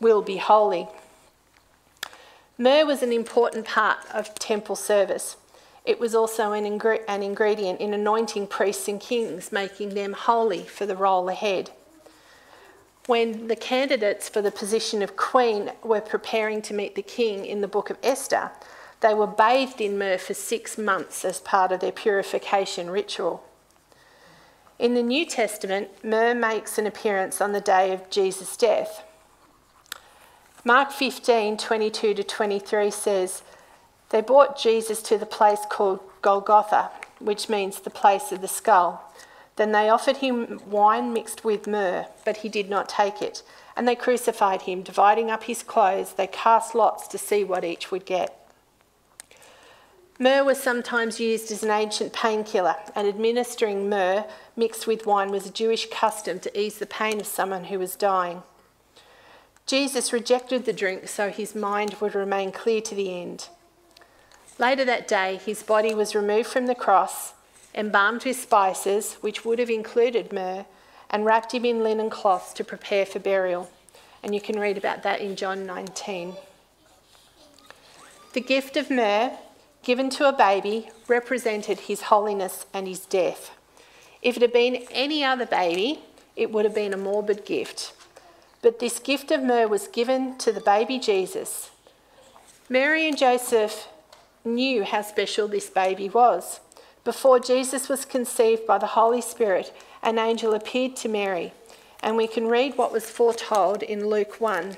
will 0.00 0.22
be 0.22 0.37
holy. 0.37 0.87
Myrrh 2.56 2.87
was 2.87 3.02
an 3.02 3.12
important 3.12 3.66
part 3.66 3.98
of 4.14 4.32
temple 4.37 4.76
service. 4.76 5.37
It 5.85 6.01
was 6.01 6.14
also 6.14 6.53
an, 6.53 6.64
an 6.64 7.23
ingredient 7.23 7.81
in 7.81 7.92
anointing 7.92 8.47
priests 8.47 8.88
and 8.88 8.99
kings, 8.99 9.53
making 9.53 9.90
them 9.90 10.14
holy 10.14 10.62
for 10.62 10.87
the 10.87 10.97
role 10.97 11.29
ahead. 11.29 11.70
When 13.07 13.49
the 13.49 13.57
candidates 13.57 14.31
for 14.31 14.40
the 14.40 14.51
position 14.51 15.03
of 15.03 15.14
queen 15.14 15.73
were 15.83 16.01
preparing 16.01 16.62
to 16.62 16.75
meet 16.75 16.94
the 16.94 17.03
king 17.03 17.44
in 17.44 17.61
the 17.61 17.68
book 17.68 17.90
of 17.90 17.99
Esther, 18.03 18.51
they 19.01 19.12
were 19.12 19.27
bathed 19.27 19.83
in 19.83 19.99
myrrh 19.99 20.16
for 20.16 20.33
six 20.33 20.79
months 20.79 21.23
as 21.23 21.38
part 21.40 21.70
of 21.70 21.81
their 21.81 21.92
purification 21.92 22.88
ritual. 22.88 23.44
In 24.79 24.94
the 24.94 25.03
New 25.03 25.27
Testament, 25.27 25.90
myrrh 26.03 26.35
makes 26.35 26.79
an 26.79 26.87
appearance 26.87 27.42
on 27.42 27.53
the 27.53 27.61
day 27.61 27.92
of 27.92 28.09
Jesus' 28.09 28.57
death. 28.57 29.05
Mark 30.64 30.90
15 30.90 31.59
22 31.59 32.14
to 32.14 32.25
23 32.25 32.90
says, 32.90 33.42
they 34.11 34.21
brought 34.21 34.59
Jesus 34.59 35.03
to 35.03 35.19
the 35.19 35.27
place 35.27 35.61
called 35.69 36.01
Golgotha, 36.23 36.90
which 37.19 37.49
means 37.49 37.81
the 37.81 37.90
place 37.90 38.33
of 38.33 38.40
the 38.40 38.49
skull. 38.49 39.12
Then 39.57 39.73
they 39.73 39.88
offered 39.88 40.19
him 40.19 40.61
wine 40.67 41.12
mixed 41.12 41.45
with 41.45 41.67
myrrh, 41.67 42.07
but 42.25 42.38
he 42.38 42.49
did 42.49 42.69
not 42.69 42.88
take 42.88 43.23
it. 43.23 43.43
And 43.77 43.87
they 43.87 43.95
crucified 43.95 44.62
him, 44.62 44.83
dividing 44.83 45.31
up 45.31 45.45
his 45.45 45.62
clothes. 45.62 46.14
They 46.14 46.27
cast 46.27 46.75
lots 46.75 47.09
to 47.09 47.19
see 47.19 47.45
what 47.45 47.64
each 47.64 47.90
would 47.90 48.05
get. 48.05 48.40
Myrrh 50.19 50.45
was 50.45 50.62
sometimes 50.62 51.19
used 51.19 51.51
as 51.51 51.64
an 51.64 51.71
ancient 51.71 52.12
painkiller, 52.12 52.77
and 52.95 53.09
administering 53.09 53.88
myrrh 53.88 54.25
mixed 54.55 54.87
with 54.87 55.07
wine 55.07 55.31
was 55.31 55.47
a 55.47 55.53
Jewish 55.53 55.90
custom 55.90 56.38
to 56.40 56.61
ease 56.61 56.79
the 56.79 56.87
pain 56.87 57.19
of 57.19 57.27
someone 57.27 57.64
who 57.64 57.81
was 57.81 57.97
dying. 57.97 58.43
Jesus 59.67 60.12
rejected 60.12 60.67
the 60.67 60.73
drink 60.73 61.09
so 61.09 61.31
his 61.31 61.55
mind 61.55 61.97
would 62.01 62.14
remain 62.14 62.53
clear 62.53 62.81
to 62.83 62.95
the 62.95 63.21
end. 63.21 63.49
Later 64.59 64.85
that 64.85 65.09
day, 65.09 65.40
his 65.45 65.62
body 65.62 65.95
was 65.95 66.14
removed 66.14 66.49
from 66.49 66.67
the 66.67 66.75
cross, 66.75 67.33
embalmed 67.75 68.25
with 68.25 68.40
spices, 68.40 69.14
which 69.14 69.45
would 69.45 69.59
have 69.59 69.71
included 69.71 70.33
myrrh, 70.33 70.64
and 71.11 71.25
wrapped 71.25 71.53
him 71.53 71.64
in 71.64 71.83
linen 71.83 72.09
cloths 72.09 72.53
to 72.55 72.64
prepare 72.64 73.05
for 73.05 73.19
burial. 73.19 73.71
And 74.23 74.35
you 74.35 74.40
can 74.40 74.59
read 74.59 74.79
about 74.79 75.03
that 75.03 75.21
in 75.21 75.37
John 75.37 75.67
19. 75.67 76.35
The 78.33 78.40
gift 78.40 78.77
of 78.77 78.90
myrrh, 78.90 79.33
given 79.83 80.09
to 80.11 80.29
a 80.29 80.33
baby, 80.33 80.88
represented 81.09 81.81
his 81.81 82.03
holiness 82.03 82.67
and 82.73 82.87
his 82.87 83.01
death. 83.07 83.51
If 84.23 84.37
it 84.37 84.43
had 84.43 84.53
been 84.53 84.87
any 84.90 85.23
other 85.25 85.47
baby, 85.47 86.01
it 86.37 86.51
would 86.51 86.64
have 86.64 86.75
been 86.75 86.95
a 86.95 86.97
morbid 86.97 87.45
gift. 87.45 87.93
But 88.62 88.79
this 88.79 88.99
gift 88.99 89.31
of 89.31 89.43
myrrh 89.43 89.69
was 89.69 89.88
given 89.88 90.38
to 90.38 90.53
the 90.53 90.61
baby 90.61 90.99
Jesus. 90.99 91.71
Mary 92.69 93.07
and 93.07 93.19
Joseph 93.19 93.88
knew 94.44 94.85
how 94.85 95.02
special 95.02 95.48
this 95.48 95.70
baby 95.70 96.09
was. 96.09 96.61
Before 97.04 97.38
Jesus 97.38 97.88
was 97.88 98.04
conceived 98.04 98.66
by 98.66 98.78
the 98.78 98.87
Holy 98.87 99.20
Spirit, 99.20 99.72
an 100.02 100.18
angel 100.18 100.54
appeared 100.54 100.96
to 100.96 101.09
Mary, 101.09 101.52
and 102.02 102.16
we 102.16 102.26
can 102.26 102.48
read 102.48 102.76
what 102.76 102.92
was 102.92 103.11
foretold 103.11 103.83
in 103.83 104.09
Luke 104.09 104.40
1. 104.40 104.76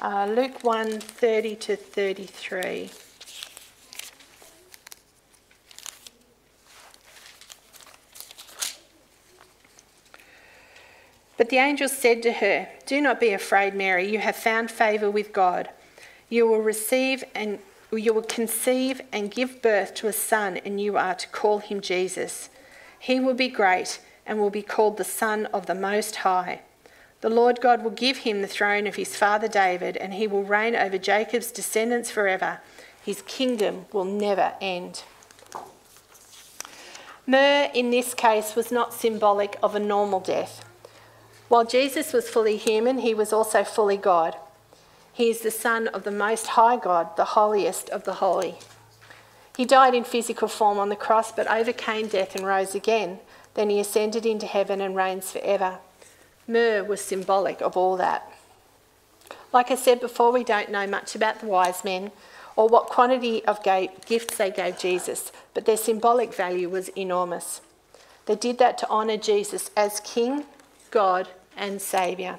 Uh, 0.00 0.26
Luke 0.26 0.64
1 0.64 1.00
30 1.00 1.56
to 1.56 1.76
33. 1.76 2.90
But 11.36 11.48
the 11.48 11.56
angel 11.56 11.88
said 11.88 12.22
to 12.24 12.32
her, 12.32 12.68
Do 12.86 13.00
not 13.00 13.18
be 13.18 13.32
afraid, 13.32 13.74
Mary, 13.74 14.10
you 14.10 14.18
have 14.18 14.36
found 14.36 14.70
favour 14.70 15.10
with 15.10 15.32
God. 15.32 15.70
You 16.30 16.46
will 16.46 16.62
receive 16.62 17.22
and 17.34 17.58
you 17.92 18.14
will 18.14 18.22
conceive 18.22 19.02
and 19.12 19.30
give 19.30 19.60
birth 19.60 19.94
to 19.96 20.06
a 20.06 20.12
son, 20.12 20.58
and 20.58 20.80
you 20.80 20.96
are 20.96 21.14
to 21.14 21.28
call 21.28 21.58
him 21.58 21.80
Jesus. 21.80 22.48
He 22.98 23.18
will 23.18 23.34
be 23.34 23.48
great 23.48 24.00
and 24.24 24.38
will 24.38 24.50
be 24.50 24.62
called 24.62 24.96
the 24.96 25.04
Son 25.04 25.46
of 25.46 25.66
the 25.66 25.74
Most 25.74 26.16
High. 26.16 26.60
The 27.20 27.28
Lord 27.28 27.60
God 27.60 27.82
will 27.82 27.90
give 27.90 28.18
him 28.18 28.42
the 28.42 28.48
throne 28.48 28.86
of 28.86 28.94
his 28.94 29.16
father 29.16 29.48
David, 29.48 29.96
and 29.96 30.14
he 30.14 30.26
will 30.28 30.44
reign 30.44 30.76
over 30.76 30.98
Jacob's 30.98 31.50
descendants 31.50 32.10
forever. 32.10 32.60
His 33.04 33.22
kingdom 33.22 33.86
will 33.92 34.04
never 34.04 34.54
end. 34.60 35.02
Myrrh, 37.26 37.70
in 37.74 37.90
this 37.90 38.14
case, 38.14 38.54
was 38.54 38.70
not 38.70 38.94
symbolic 38.94 39.56
of 39.62 39.74
a 39.74 39.80
normal 39.80 40.20
death. 40.20 40.64
While 41.48 41.64
Jesus 41.64 42.12
was 42.12 42.30
fully 42.30 42.56
human, 42.56 42.98
he 42.98 43.14
was 43.14 43.32
also 43.32 43.64
fully 43.64 43.96
God. 43.96 44.36
He 45.12 45.28
is 45.28 45.40
the 45.40 45.50
Son 45.50 45.88
of 45.88 46.04
the 46.04 46.10
Most 46.10 46.48
High 46.48 46.76
God, 46.76 47.16
the 47.16 47.24
holiest 47.24 47.90
of 47.90 48.04
the 48.04 48.14
holy. 48.14 48.56
He 49.56 49.64
died 49.64 49.94
in 49.94 50.04
physical 50.04 50.48
form 50.48 50.78
on 50.78 50.88
the 50.88 50.96
cross, 50.96 51.32
but 51.32 51.50
overcame 51.50 52.08
death 52.08 52.34
and 52.34 52.46
rose 52.46 52.74
again. 52.74 53.18
Then 53.54 53.68
he 53.68 53.80
ascended 53.80 54.24
into 54.24 54.46
heaven 54.46 54.80
and 54.80 54.96
reigns 54.96 55.32
forever. 55.32 55.78
Myrrh 56.46 56.84
was 56.84 57.00
symbolic 57.00 57.60
of 57.60 57.76
all 57.76 57.96
that. 57.96 58.32
Like 59.52 59.70
I 59.70 59.74
said 59.74 60.00
before, 60.00 60.32
we 60.32 60.44
don't 60.44 60.70
know 60.70 60.86
much 60.86 61.14
about 61.14 61.40
the 61.40 61.46
wise 61.46 61.84
men 61.84 62.12
or 62.56 62.68
what 62.68 62.86
quantity 62.86 63.44
of 63.44 63.62
gifts 63.62 64.36
they 64.36 64.50
gave 64.50 64.78
Jesus, 64.78 65.32
but 65.54 65.66
their 65.66 65.76
symbolic 65.76 66.32
value 66.32 66.68
was 66.68 66.88
enormous. 66.90 67.60
They 68.26 68.36
did 68.36 68.58
that 68.58 68.78
to 68.78 68.88
honour 68.88 69.16
Jesus 69.16 69.70
as 69.76 70.00
King, 70.00 70.44
God, 70.90 71.28
and 71.56 71.82
Saviour. 71.82 72.38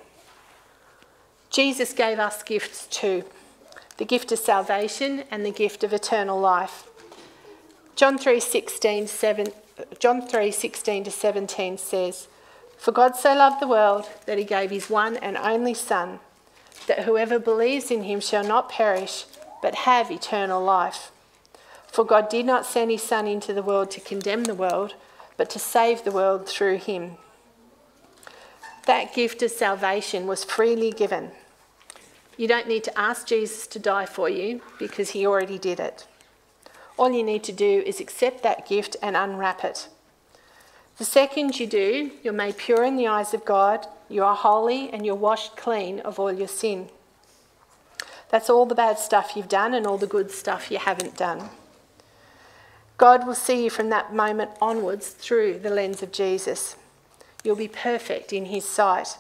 Jesus 1.52 1.92
gave 1.92 2.18
us 2.18 2.44
gifts 2.44 2.88
too 2.88 3.26
the 3.98 4.06
gift 4.06 4.32
of 4.32 4.40
salvation 4.40 5.26
and 5.30 5.46
the 5.46 5.52
gift 5.52 5.84
of 5.84 5.94
eternal 5.94 6.40
life. 6.40 6.88
John 7.96 8.18
3:16 8.18 9.08
7 9.08 9.48
John 10.00 10.22
3:16 10.22 11.04
to 11.04 11.12
17 11.12 11.78
says, 11.78 12.28
"For 12.78 12.94
God 12.94 13.18
so 13.18 13.34
loved 13.36 13.60
the 13.60 13.68
world 13.68 14.10
that 14.26 14.38
he 14.38 14.46
gave 14.46 14.72
his 14.72 14.90
one 14.90 15.18
and 15.18 15.38
only 15.38 15.74
son, 15.74 16.22
that 16.88 17.04
whoever 17.04 17.38
believes 17.38 17.92
in 17.92 18.04
him 18.04 18.22
shall 18.22 18.46
not 18.46 18.70
perish, 18.70 19.26
but 19.62 19.86
have 19.86 20.10
eternal 20.10 20.64
life. 20.64 21.12
For 21.86 22.06
God 22.06 22.30
did 22.30 22.46
not 22.46 22.66
send 22.66 22.90
his 22.92 23.04
son 23.04 23.28
into 23.28 23.54
the 23.54 23.62
world 23.62 23.92
to 23.92 24.00
condemn 24.00 24.46
the 24.46 24.56
world, 24.56 24.96
but 25.36 25.50
to 25.50 25.60
save 25.60 26.06
the 26.06 26.12
world 26.12 26.48
through 26.48 26.78
him." 26.78 27.18
That 28.86 29.14
gift 29.14 29.44
of 29.44 29.52
salvation 29.52 30.28
was 30.28 30.44
freely 30.44 30.92
given. 30.92 31.34
You 32.42 32.48
don't 32.48 32.68
need 32.68 32.84
to 32.86 33.00
ask 33.00 33.28
Jesus 33.28 33.68
to 33.68 33.78
die 33.78 34.08
for 34.08 34.28
you 34.28 34.62
because 34.80 35.12
he 35.12 35.28
already 35.28 35.60
did 35.60 35.80
it. 35.80 36.08
All 36.98 37.12
you 37.12 37.22
need 37.22 37.44
to 37.44 37.52
do 37.52 37.84
is 37.86 38.00
accept 38.00 38.42
that 38.42 38.68
gift 38.68 38.96
and 39.00 39.16
unwrap 39.16 39.64
it. 39.64 39.88
The 40.98 41.06
second 41.06 41.60
you 41.60 41.68
do, 41.68 42.10
you're 42.24 42.34
made 42.34 42.58
pure 42.58 42.84
in 42.84 42.96
the 42.96 43.06
eyes 43.06 43.36
of 43.36 43.46
God, 43.46 43.86
you 44.10 44.24
are 44.24 44.36
holy, 44.36 44.90
and 44.90 45.06
you're 45.06 45.14
washed 45.14 45.56
clean 45.56 46.00
of 46.00 46.20
all 46.20 46.32
your 46.32 46.48
sin. 46.48 46.90
That's 48.30 48.50
all 48.50 48.66
the 48.66 48.74
bad 48.74 48.98
stuff 48.98 49.34
you've 49.36 49.48
done 49.48 49.76
and 49.76 49.86
all 49.86 50.00
the 50.00 50.08
good 50.08 50.32
stuff 50.32 50.72
you 50.72 50.80
haven't 50.80 51.16
done. 51.16 51.52
God 52.98 53.28
will 53.28 53.36
see 53.36 53.66
you 53.66 53.70
from 53.70 53.92
that 53.92 54.16
moment 54.16 54.50
onwards 54.60 55.10
through 55.10 55.60
the 55.60 55.70
lens 55.70 56.02
of 56.02 56.12
Jesus. 56.12 56.76
You'll 57.44 57.56
be 57.56 57.68
perfect 57.68 58.34
in 58.34 58.46
His 58.46 58.66
sight. 58.66 59.20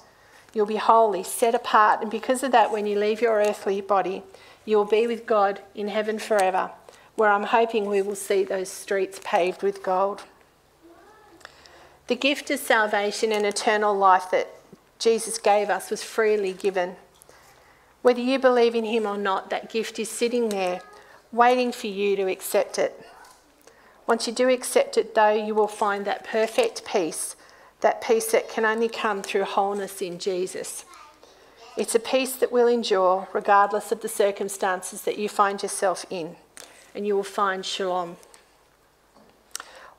You'll 0.53 0.65
be 0.65 0.77
holy, 0.77 1.23
set 1.23 1.55
apart, 1.55 2.01
and 2.01 2.11
because 2.11 2.43
of 2.43 2.51
that, 2.51 2.71
when 2.71 2.85
you 2.85 2.99
leave 2.99 3.21
your 3.21 3.35
earthly 3.35 3.79
body, 3.79 4.23
you 4.65 4.77
will 4.77 4.85
be 4.85 5.07
with 5.07 5.25
God 5.25 5.61
in 5.73 5.87
heaven 5.87 6.19
forever, 6.19 6.71
where 7.15 7.31
I'm 7.31 7.43
hoping 7.43 7.85
we 7.85 8.01
will 8.01 8.15
see 8.15 8.43
those 8.43 8.69
streets 8.69 9.19
paved 9.23 9.63
with 9.63 9.81
gold. 9.81 10.23
The 12.07 12.15
gift 12.15 12.51
of 12.51 12.59
salvation 12.59 13.31
and 13.31 13.45
eternal 13.45 13.95
life 13.95 14.29
that 14.31 14.49
Jesus 14.99 15.37
gave 15.37 15.69
us 15.69 15.89
was 15.89 16.03
freely 16.03 16.53
given. 16.53 16.95
Whether 18.01 18.21
you 18.21 18.37
believe 18.37 18.75
in 18.75 18.85
Him 18.85 19.07
or 19.07 19.17
not, 19.17 19.49
that 19.49 19.71
gift 19.71 19.97
is 19.99 20.09
sitting 20.09 20.49
there 20.49 20.81
waiting 21.31 21.71
for 21.71 21.87
you 21.87 22.15
to 22.17 22.29
accept 22.29 22.77
it. 22.77 23.05
Once 24.05 24.27
you 24.27 24.33
do 24.33 24.49
accept 24.49 24.97
it, 24.97 25.15
though, 25.15 25.31
you 25.31 25.55
will 25.55 25.67
find 25.67 26.03
that 26.05 26.25
perfect 26.25 26.83
peace 26.83 27.35
that 27.81 28.01
peace 28.01 28.31
that 28.31 28.49
can 28.49 28.65
only 28.65 28.87
come 28.87 29.21
through 29.21 29.43
wholeness 29.43 30.01
in 30.01 30.19
Jesus. 30.19 30.85
It's 31.77 31.95
a 31.95 31.99
peace 31.99 32.35
that 32.35 32.51
will 32.51 32.67
endure 32.67 33.27
regardless 33.33 33.91
of 33.91 34.01
the 34.01 34.09
circumstances 34.09 35.01
that 35.03 35.17
you 35.17 35.29
find 35.29 35.61
yourself 35.61 36.05
in, 36.09 36.35
and 36.93 37.07
you 37.07 37.15
will 37.15 37.23
find 37.23 37.65
shalom. 37.65 38.17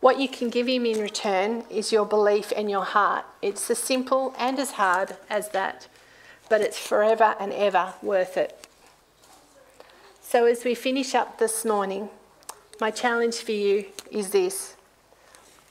What 0.01 0.18
you 0.18 0.29
can 0.29 0.51
give 0.51 0.66
him 0.66 0.85
in 0.85 1.01
return 1.01 1.64
is 1.71 1.92
your 1.92 2.05
belief 2.05 2.53
and 2.57 2.71
your 2.71 2.85
heart. 2.85 3.25
It's 3.40 3.71
as 3.71 3.79
simple 3.79 4.35
and 4.37 4.59
as 4.59 4.73
hard 4.73 5.16
as 5.31 5.51
that, 5.51 5.87
but 6.49 6.61
it's 6.61 6.79
forever 6.79 7.37
and 7.38 7.53
ever 7.53 7.95
worth 8.03 8.37
it. 8.37 8.66
So, 10.21 10.47
as 10.47 10.64
we 10.64 10.75
finish 10.75 11.14
up 11.14 11.38
this 11.38 11.64
morning, 11.64 12.11
my 12.81 12.90
challenge 12.90 13.37
for 13.37 13.53
you 13.53 13.87
is 14.11 14.31
this 14.31 14.75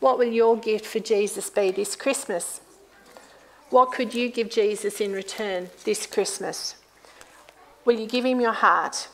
what 0.02 0.18
will 0.18 0.32
your 0.32 0.58
gift 0.58 0.86
for 0.86 1.00
Jesus 1.00 1.50
be 1.50 1.72
this 1.72 1.96
Christmas? 1.96 2.60
What 3.70 3.94
could 3.94 4.14
you 4.14 4.30
give 4.30 4.50
Jesus 4.50 5.00
in 5.00 5.14
return 5.14 5.70
this 5.86 6.06
Christmas? 6.06 6.76
Will 7.86 8.00
you 8.00 8.08
give 8.08 8.26
him 8.26 8.42
your 8.42 8.52
heart? 8.52 9.08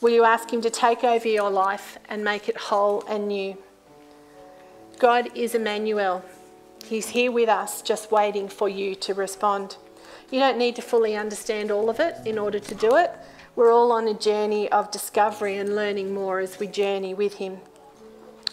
Will 0.00 0.10
you 0.10 0.24
ask 0.24 0.50
him 0.50 0.62
to 0.62 0.70
take 0.70 1.04
over 1.04 1.28
your 1.28 1.50
life 1.50 1.98
and 2.08 2.24
make 2.24 2.48
it 2.48 2.56
whole 2.56 3.04
and 3.06 3.28
new? 3.28 3.56
God 4.98 5.28
is 5.36 5.54
Emmanuel. 5.54 6.24
He's 6.84 7.10
here 7.10 7.30
with 7.30 7.50
us, 7.50 7.82
just 7.82 8.10
waiting 8.10 8.48
for 8.48 8.68
you 8.68 8.94
to 8.96 9.12
respond. 9.12 9.76
You 10.30 10.40
don't 10.40 10.58
need 10.58 10.76
to 10.76 10.82
fully 10.82 11.16
understand 11.16 11.70
all 11.70 11.90
of 11.90 12.00
it 12.00 12.16
in 12.24 12.38
order 12.38 12.58
to 12.58 12.74
do 12.74 12.96
it. 12.96 13.10
We're 13.56 13.72
all 13.72 13.92
on 13.92 14.08
a 14.08 14.14
journey 14.14 14.72
of 14.72 14.90
discovery 14.90 15.58
and 15.58 15.76
learning 15.76 16.14
more 16.14 16.40
as 16.40 16.58
we 16.58 16.66
journey 16.66 17.12
with 17.12 17.34
Him. 17.34 17.58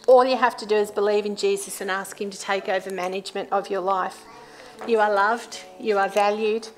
All 0.07 0.25
you 0.25 0.37
have 0.37 0.57
to 0.57 0.65
do 0.65 0.75
is 0.75 0.91
believe 0.91 1.25
in 1.25 1.35
Jesus 1.35 1.79
and 1.79 1.91
ask 1.91 2.19
Him 2.19 2.29
to 2.31 2.39
take 2.39 2.67
over 2.67 2.91
management 2.91 3.51
of 3.51 3.69
your 3.69 3.81
life. 3.81 4.25
You 4.87 4.99
are 4.99 5.13
loved, 5.13 5.61
you 5.79 5.97
are 5.99 6.09
valued, 6.09 6.69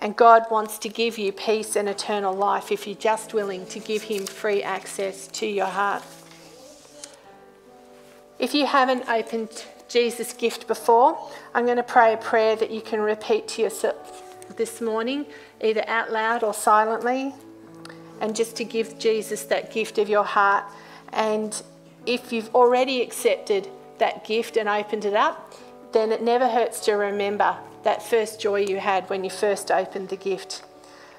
and 0.00 0.16
God 0.16 0.44
wants 0.50 0.78
to 0.78 0.88
give 0.88 1.18
you 1.18 1.30
peace 1.30 1.76
and 1.76 1.88
eternal 1.88 2.34
life 2.34 2.72
if 2.72 2.86
you're 2.86 2.96
just 2.96 3.34
willing 3.34 3.66
to 3.66 3.78
give 3.78 4.04
Him 4.04 4.24
free 4.26 4.62
access 4.62 5.26
to 5.28 5.46
your 5.46 5.66
heart. 5.66 6.02
If 8.38 8.54
you 8.54 8.64
haven't 8.64 9.06
opened 9.08 9.66
Jesus' 9.88 10.32
gift 10.32 10.66
before, 10.66 11.18
I'm 11.54 11.66
going 11.66 11.76
to 11.76 11.82
pray 11.82 12.14
a 12.14 12.16
prayer 12.16 12.56
that 12.56 12.70
you 12.70 12.80
can 12.80 13.00
repeat 13.00 13.46
to 13.48 13.62
yourself 13.62 14.56
this 14.56 14.80
morning, 14.80 15.26
either 15.60 15.86
out 15.86 16.10
loud 16.10 16.42
or 16.42 16.54
silently, 16.54 17.34
and 18.22 18.34
just 18.34 18.56
to 18.56 18.64
give 18.64 18.98
Jesus 18.98 19.44
that 19.44 19.70
gift 19.70 19.98
of 19.98 20.08
your 20.08 20.24
heart. 20.24 20.64
And 21.12 21.62
if 22.06 22.32
you've 22.32 22.54
already 22.54 23.02
accepted 23.02 23.68
that 23.98 24.24
gift 24.24 24.56
and 24.56 24.68
opened 24.68 25.04
it 25.04 25.14
up, 25.14 25.54
then 25.92 26.12
it 26.12 26.22
never 26.22 26.48
hurts 26.48 26.80
to 26.80 26.92
remember 26.92 27.56
that 27.82 28.02
first 28.02 28.40
joy 28.40 28.60
you 28.60 28.78
had 28.78 29.08
when 29.10 29.24
you 29.24 29.30
first 29.30 29.70
opened 29.70 30.08
the 30.08 30.16
gift. 30.16 30.62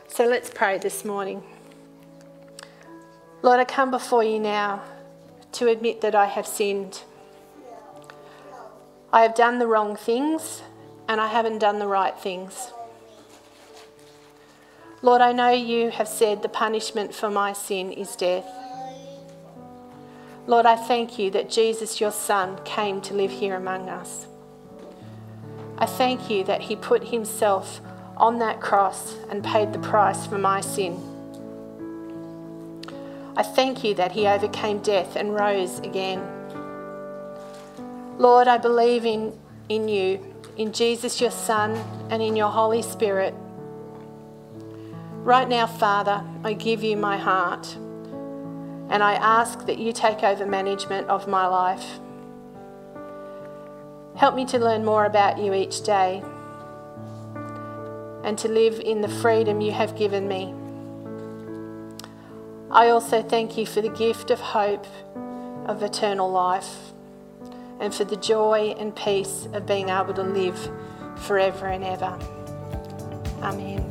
So 0.08 0.26
let's 0.26 0.50
pray 0.50 0.78
this 0.78 1.06
morning. 1.06 1.44
Lord, 3.42 3.60
I 3.60 3.66
come 3.66 3.92
before 3.92 4.24
you 4.24 4.40
now 4.40 4.84
to 5.54 5.68
admit 5.68 6.02
that 6.02 6.16
I 6.16 6.26
have 6.28 6.46
sinned. 6.46 7.04
I 9.12 9.22
have 9.22 9.36
done 9.36 9.60
the 9.60 9.68
wrong 9.68 9.96
things 9.96 10.62
and 11.08 11.20
I 11.20 11.28
haven't 11.28 11.60
done 11.60 11.80
the 11.80 11.88
right 11.88 12.18
things. 12.18 12.72
Lord, 15.02 15.22
I 15.22 15.32
know 15.32 15.50
you 15.50 15.90
have 15.90 16.08
said 16.08 16.44
the 16.44 16.50
punishment 16.50 17.16
for 17.16 17.30
my 17.30 17.54
sin 17.54 17.92
is 17.92 18.16
death. 18.16 18.46
Lord, 20.52 20.66
I 20.66 20.76
thank 20.76 21.18
you 21.18 21.32
that 21.32 21.50
Jesus, 21.50 22.02
your 22.02 22.12
Son, 22.12 22.60
came 22.66 23.00
to 23.04 23.14
live 23.14 23.32
here 23.32 23.56
among 23.56 23.88
us. 23.88 24.28
I 25.78 25.86
thank 25.86 26.30
you 26.30 26.44
that 26.44 26.60
he 26.60 26.76
put 26.76 27.08
himself 27.08 27.80
on 28.18 28.40
that 28.40 28.60
cross 28.60 29.16
and 29.30 29.46
paid 29.46 29.72
the 29.72 29.80
price 29.80 30.28
for 30.28 30.38
my 30.38 30.60
sin. 30.60 31.00
I 33.38 33.44
thank 33.44 33.86
you 33.86 33.96
that 33.96 34.12
he 34.12 34.28
overcame 34.28 34.80
death 34.80 35.16
and 35.16 35.34
rose 35.34 35.80
again. 35.80 36.22
Lord, 38.18 38.50
I 38.50 38.58
believe 38.58 39.06
in, 39.06 39.32
in 39.70 39.88
you, 39.88 40.20
in 40.58 40.74
Jesus, 40.74 41.22
your 41.22 41.32
Son, 41.32 41.82
and 42.10 42.22
in 42.22 42.36
your 42.36 42.52
Holy 42.52 42.82
Spirit. 42.82 43.34
Right 45.24 45.48
now, 45.48 45.66
Father, 45.66 46.22
I 46.44 46.52
give 46.52 46.84
you 46.84 46.98
my 46.98 47.18
heart 47.18 47.78
and 48.92 49.02
I 49.02 49.14
ask 49.14 49.66
that 49.66 49.80
you 49.80 49.94
take 49.94 50.22
over 50.22 50.46
management 50.46 51.08
of 51.08 51.28
my 51.28 51.48
life. 51.48 52.00
Help 54.18 54.36
me 54.36 54.46
to 54.46 54.60
learn 54.60 54.84
more 54.84 55.06
about 55.06 55.40
you 55.40 55.54
each 55.54 55.82
day. 55.82 56.22
and 58.24 58.38
to 58.38 58.48
live 58.48 58.80
in 58.80 59.02
the 59.02 59.08
freedom 59.08 59.62
you 59.62 59.72
have 59.72 59.98
given 59.98 60.28
me. 60.28 60.54
I 62.70 62.90
also 62.90 63.24
thank 63.24 63.58
you 63.58 63.66
for 63.66 63.82
the 63.82 63.90
gift 63.90 64.30
of 64.30 64.40
hope 64.40 64.86
of 65.66 65.82
eternal 65.82 66.30
life 66.30 66.94
and 67.80 67.92
for 67.92 68.04
the 68.04 68.16
joy 68.16 68.76
and 68.78 68.96
peace 68.96 69.48
of 69.54 69.66
being 69.66 69.90
able 69.90 70.14
to 70.14 70.22
live 70.22 70.70
forever 71.18 71.66
and 71.66 71.84
ever. 71.84 72.16
Amen. 73.42 73.91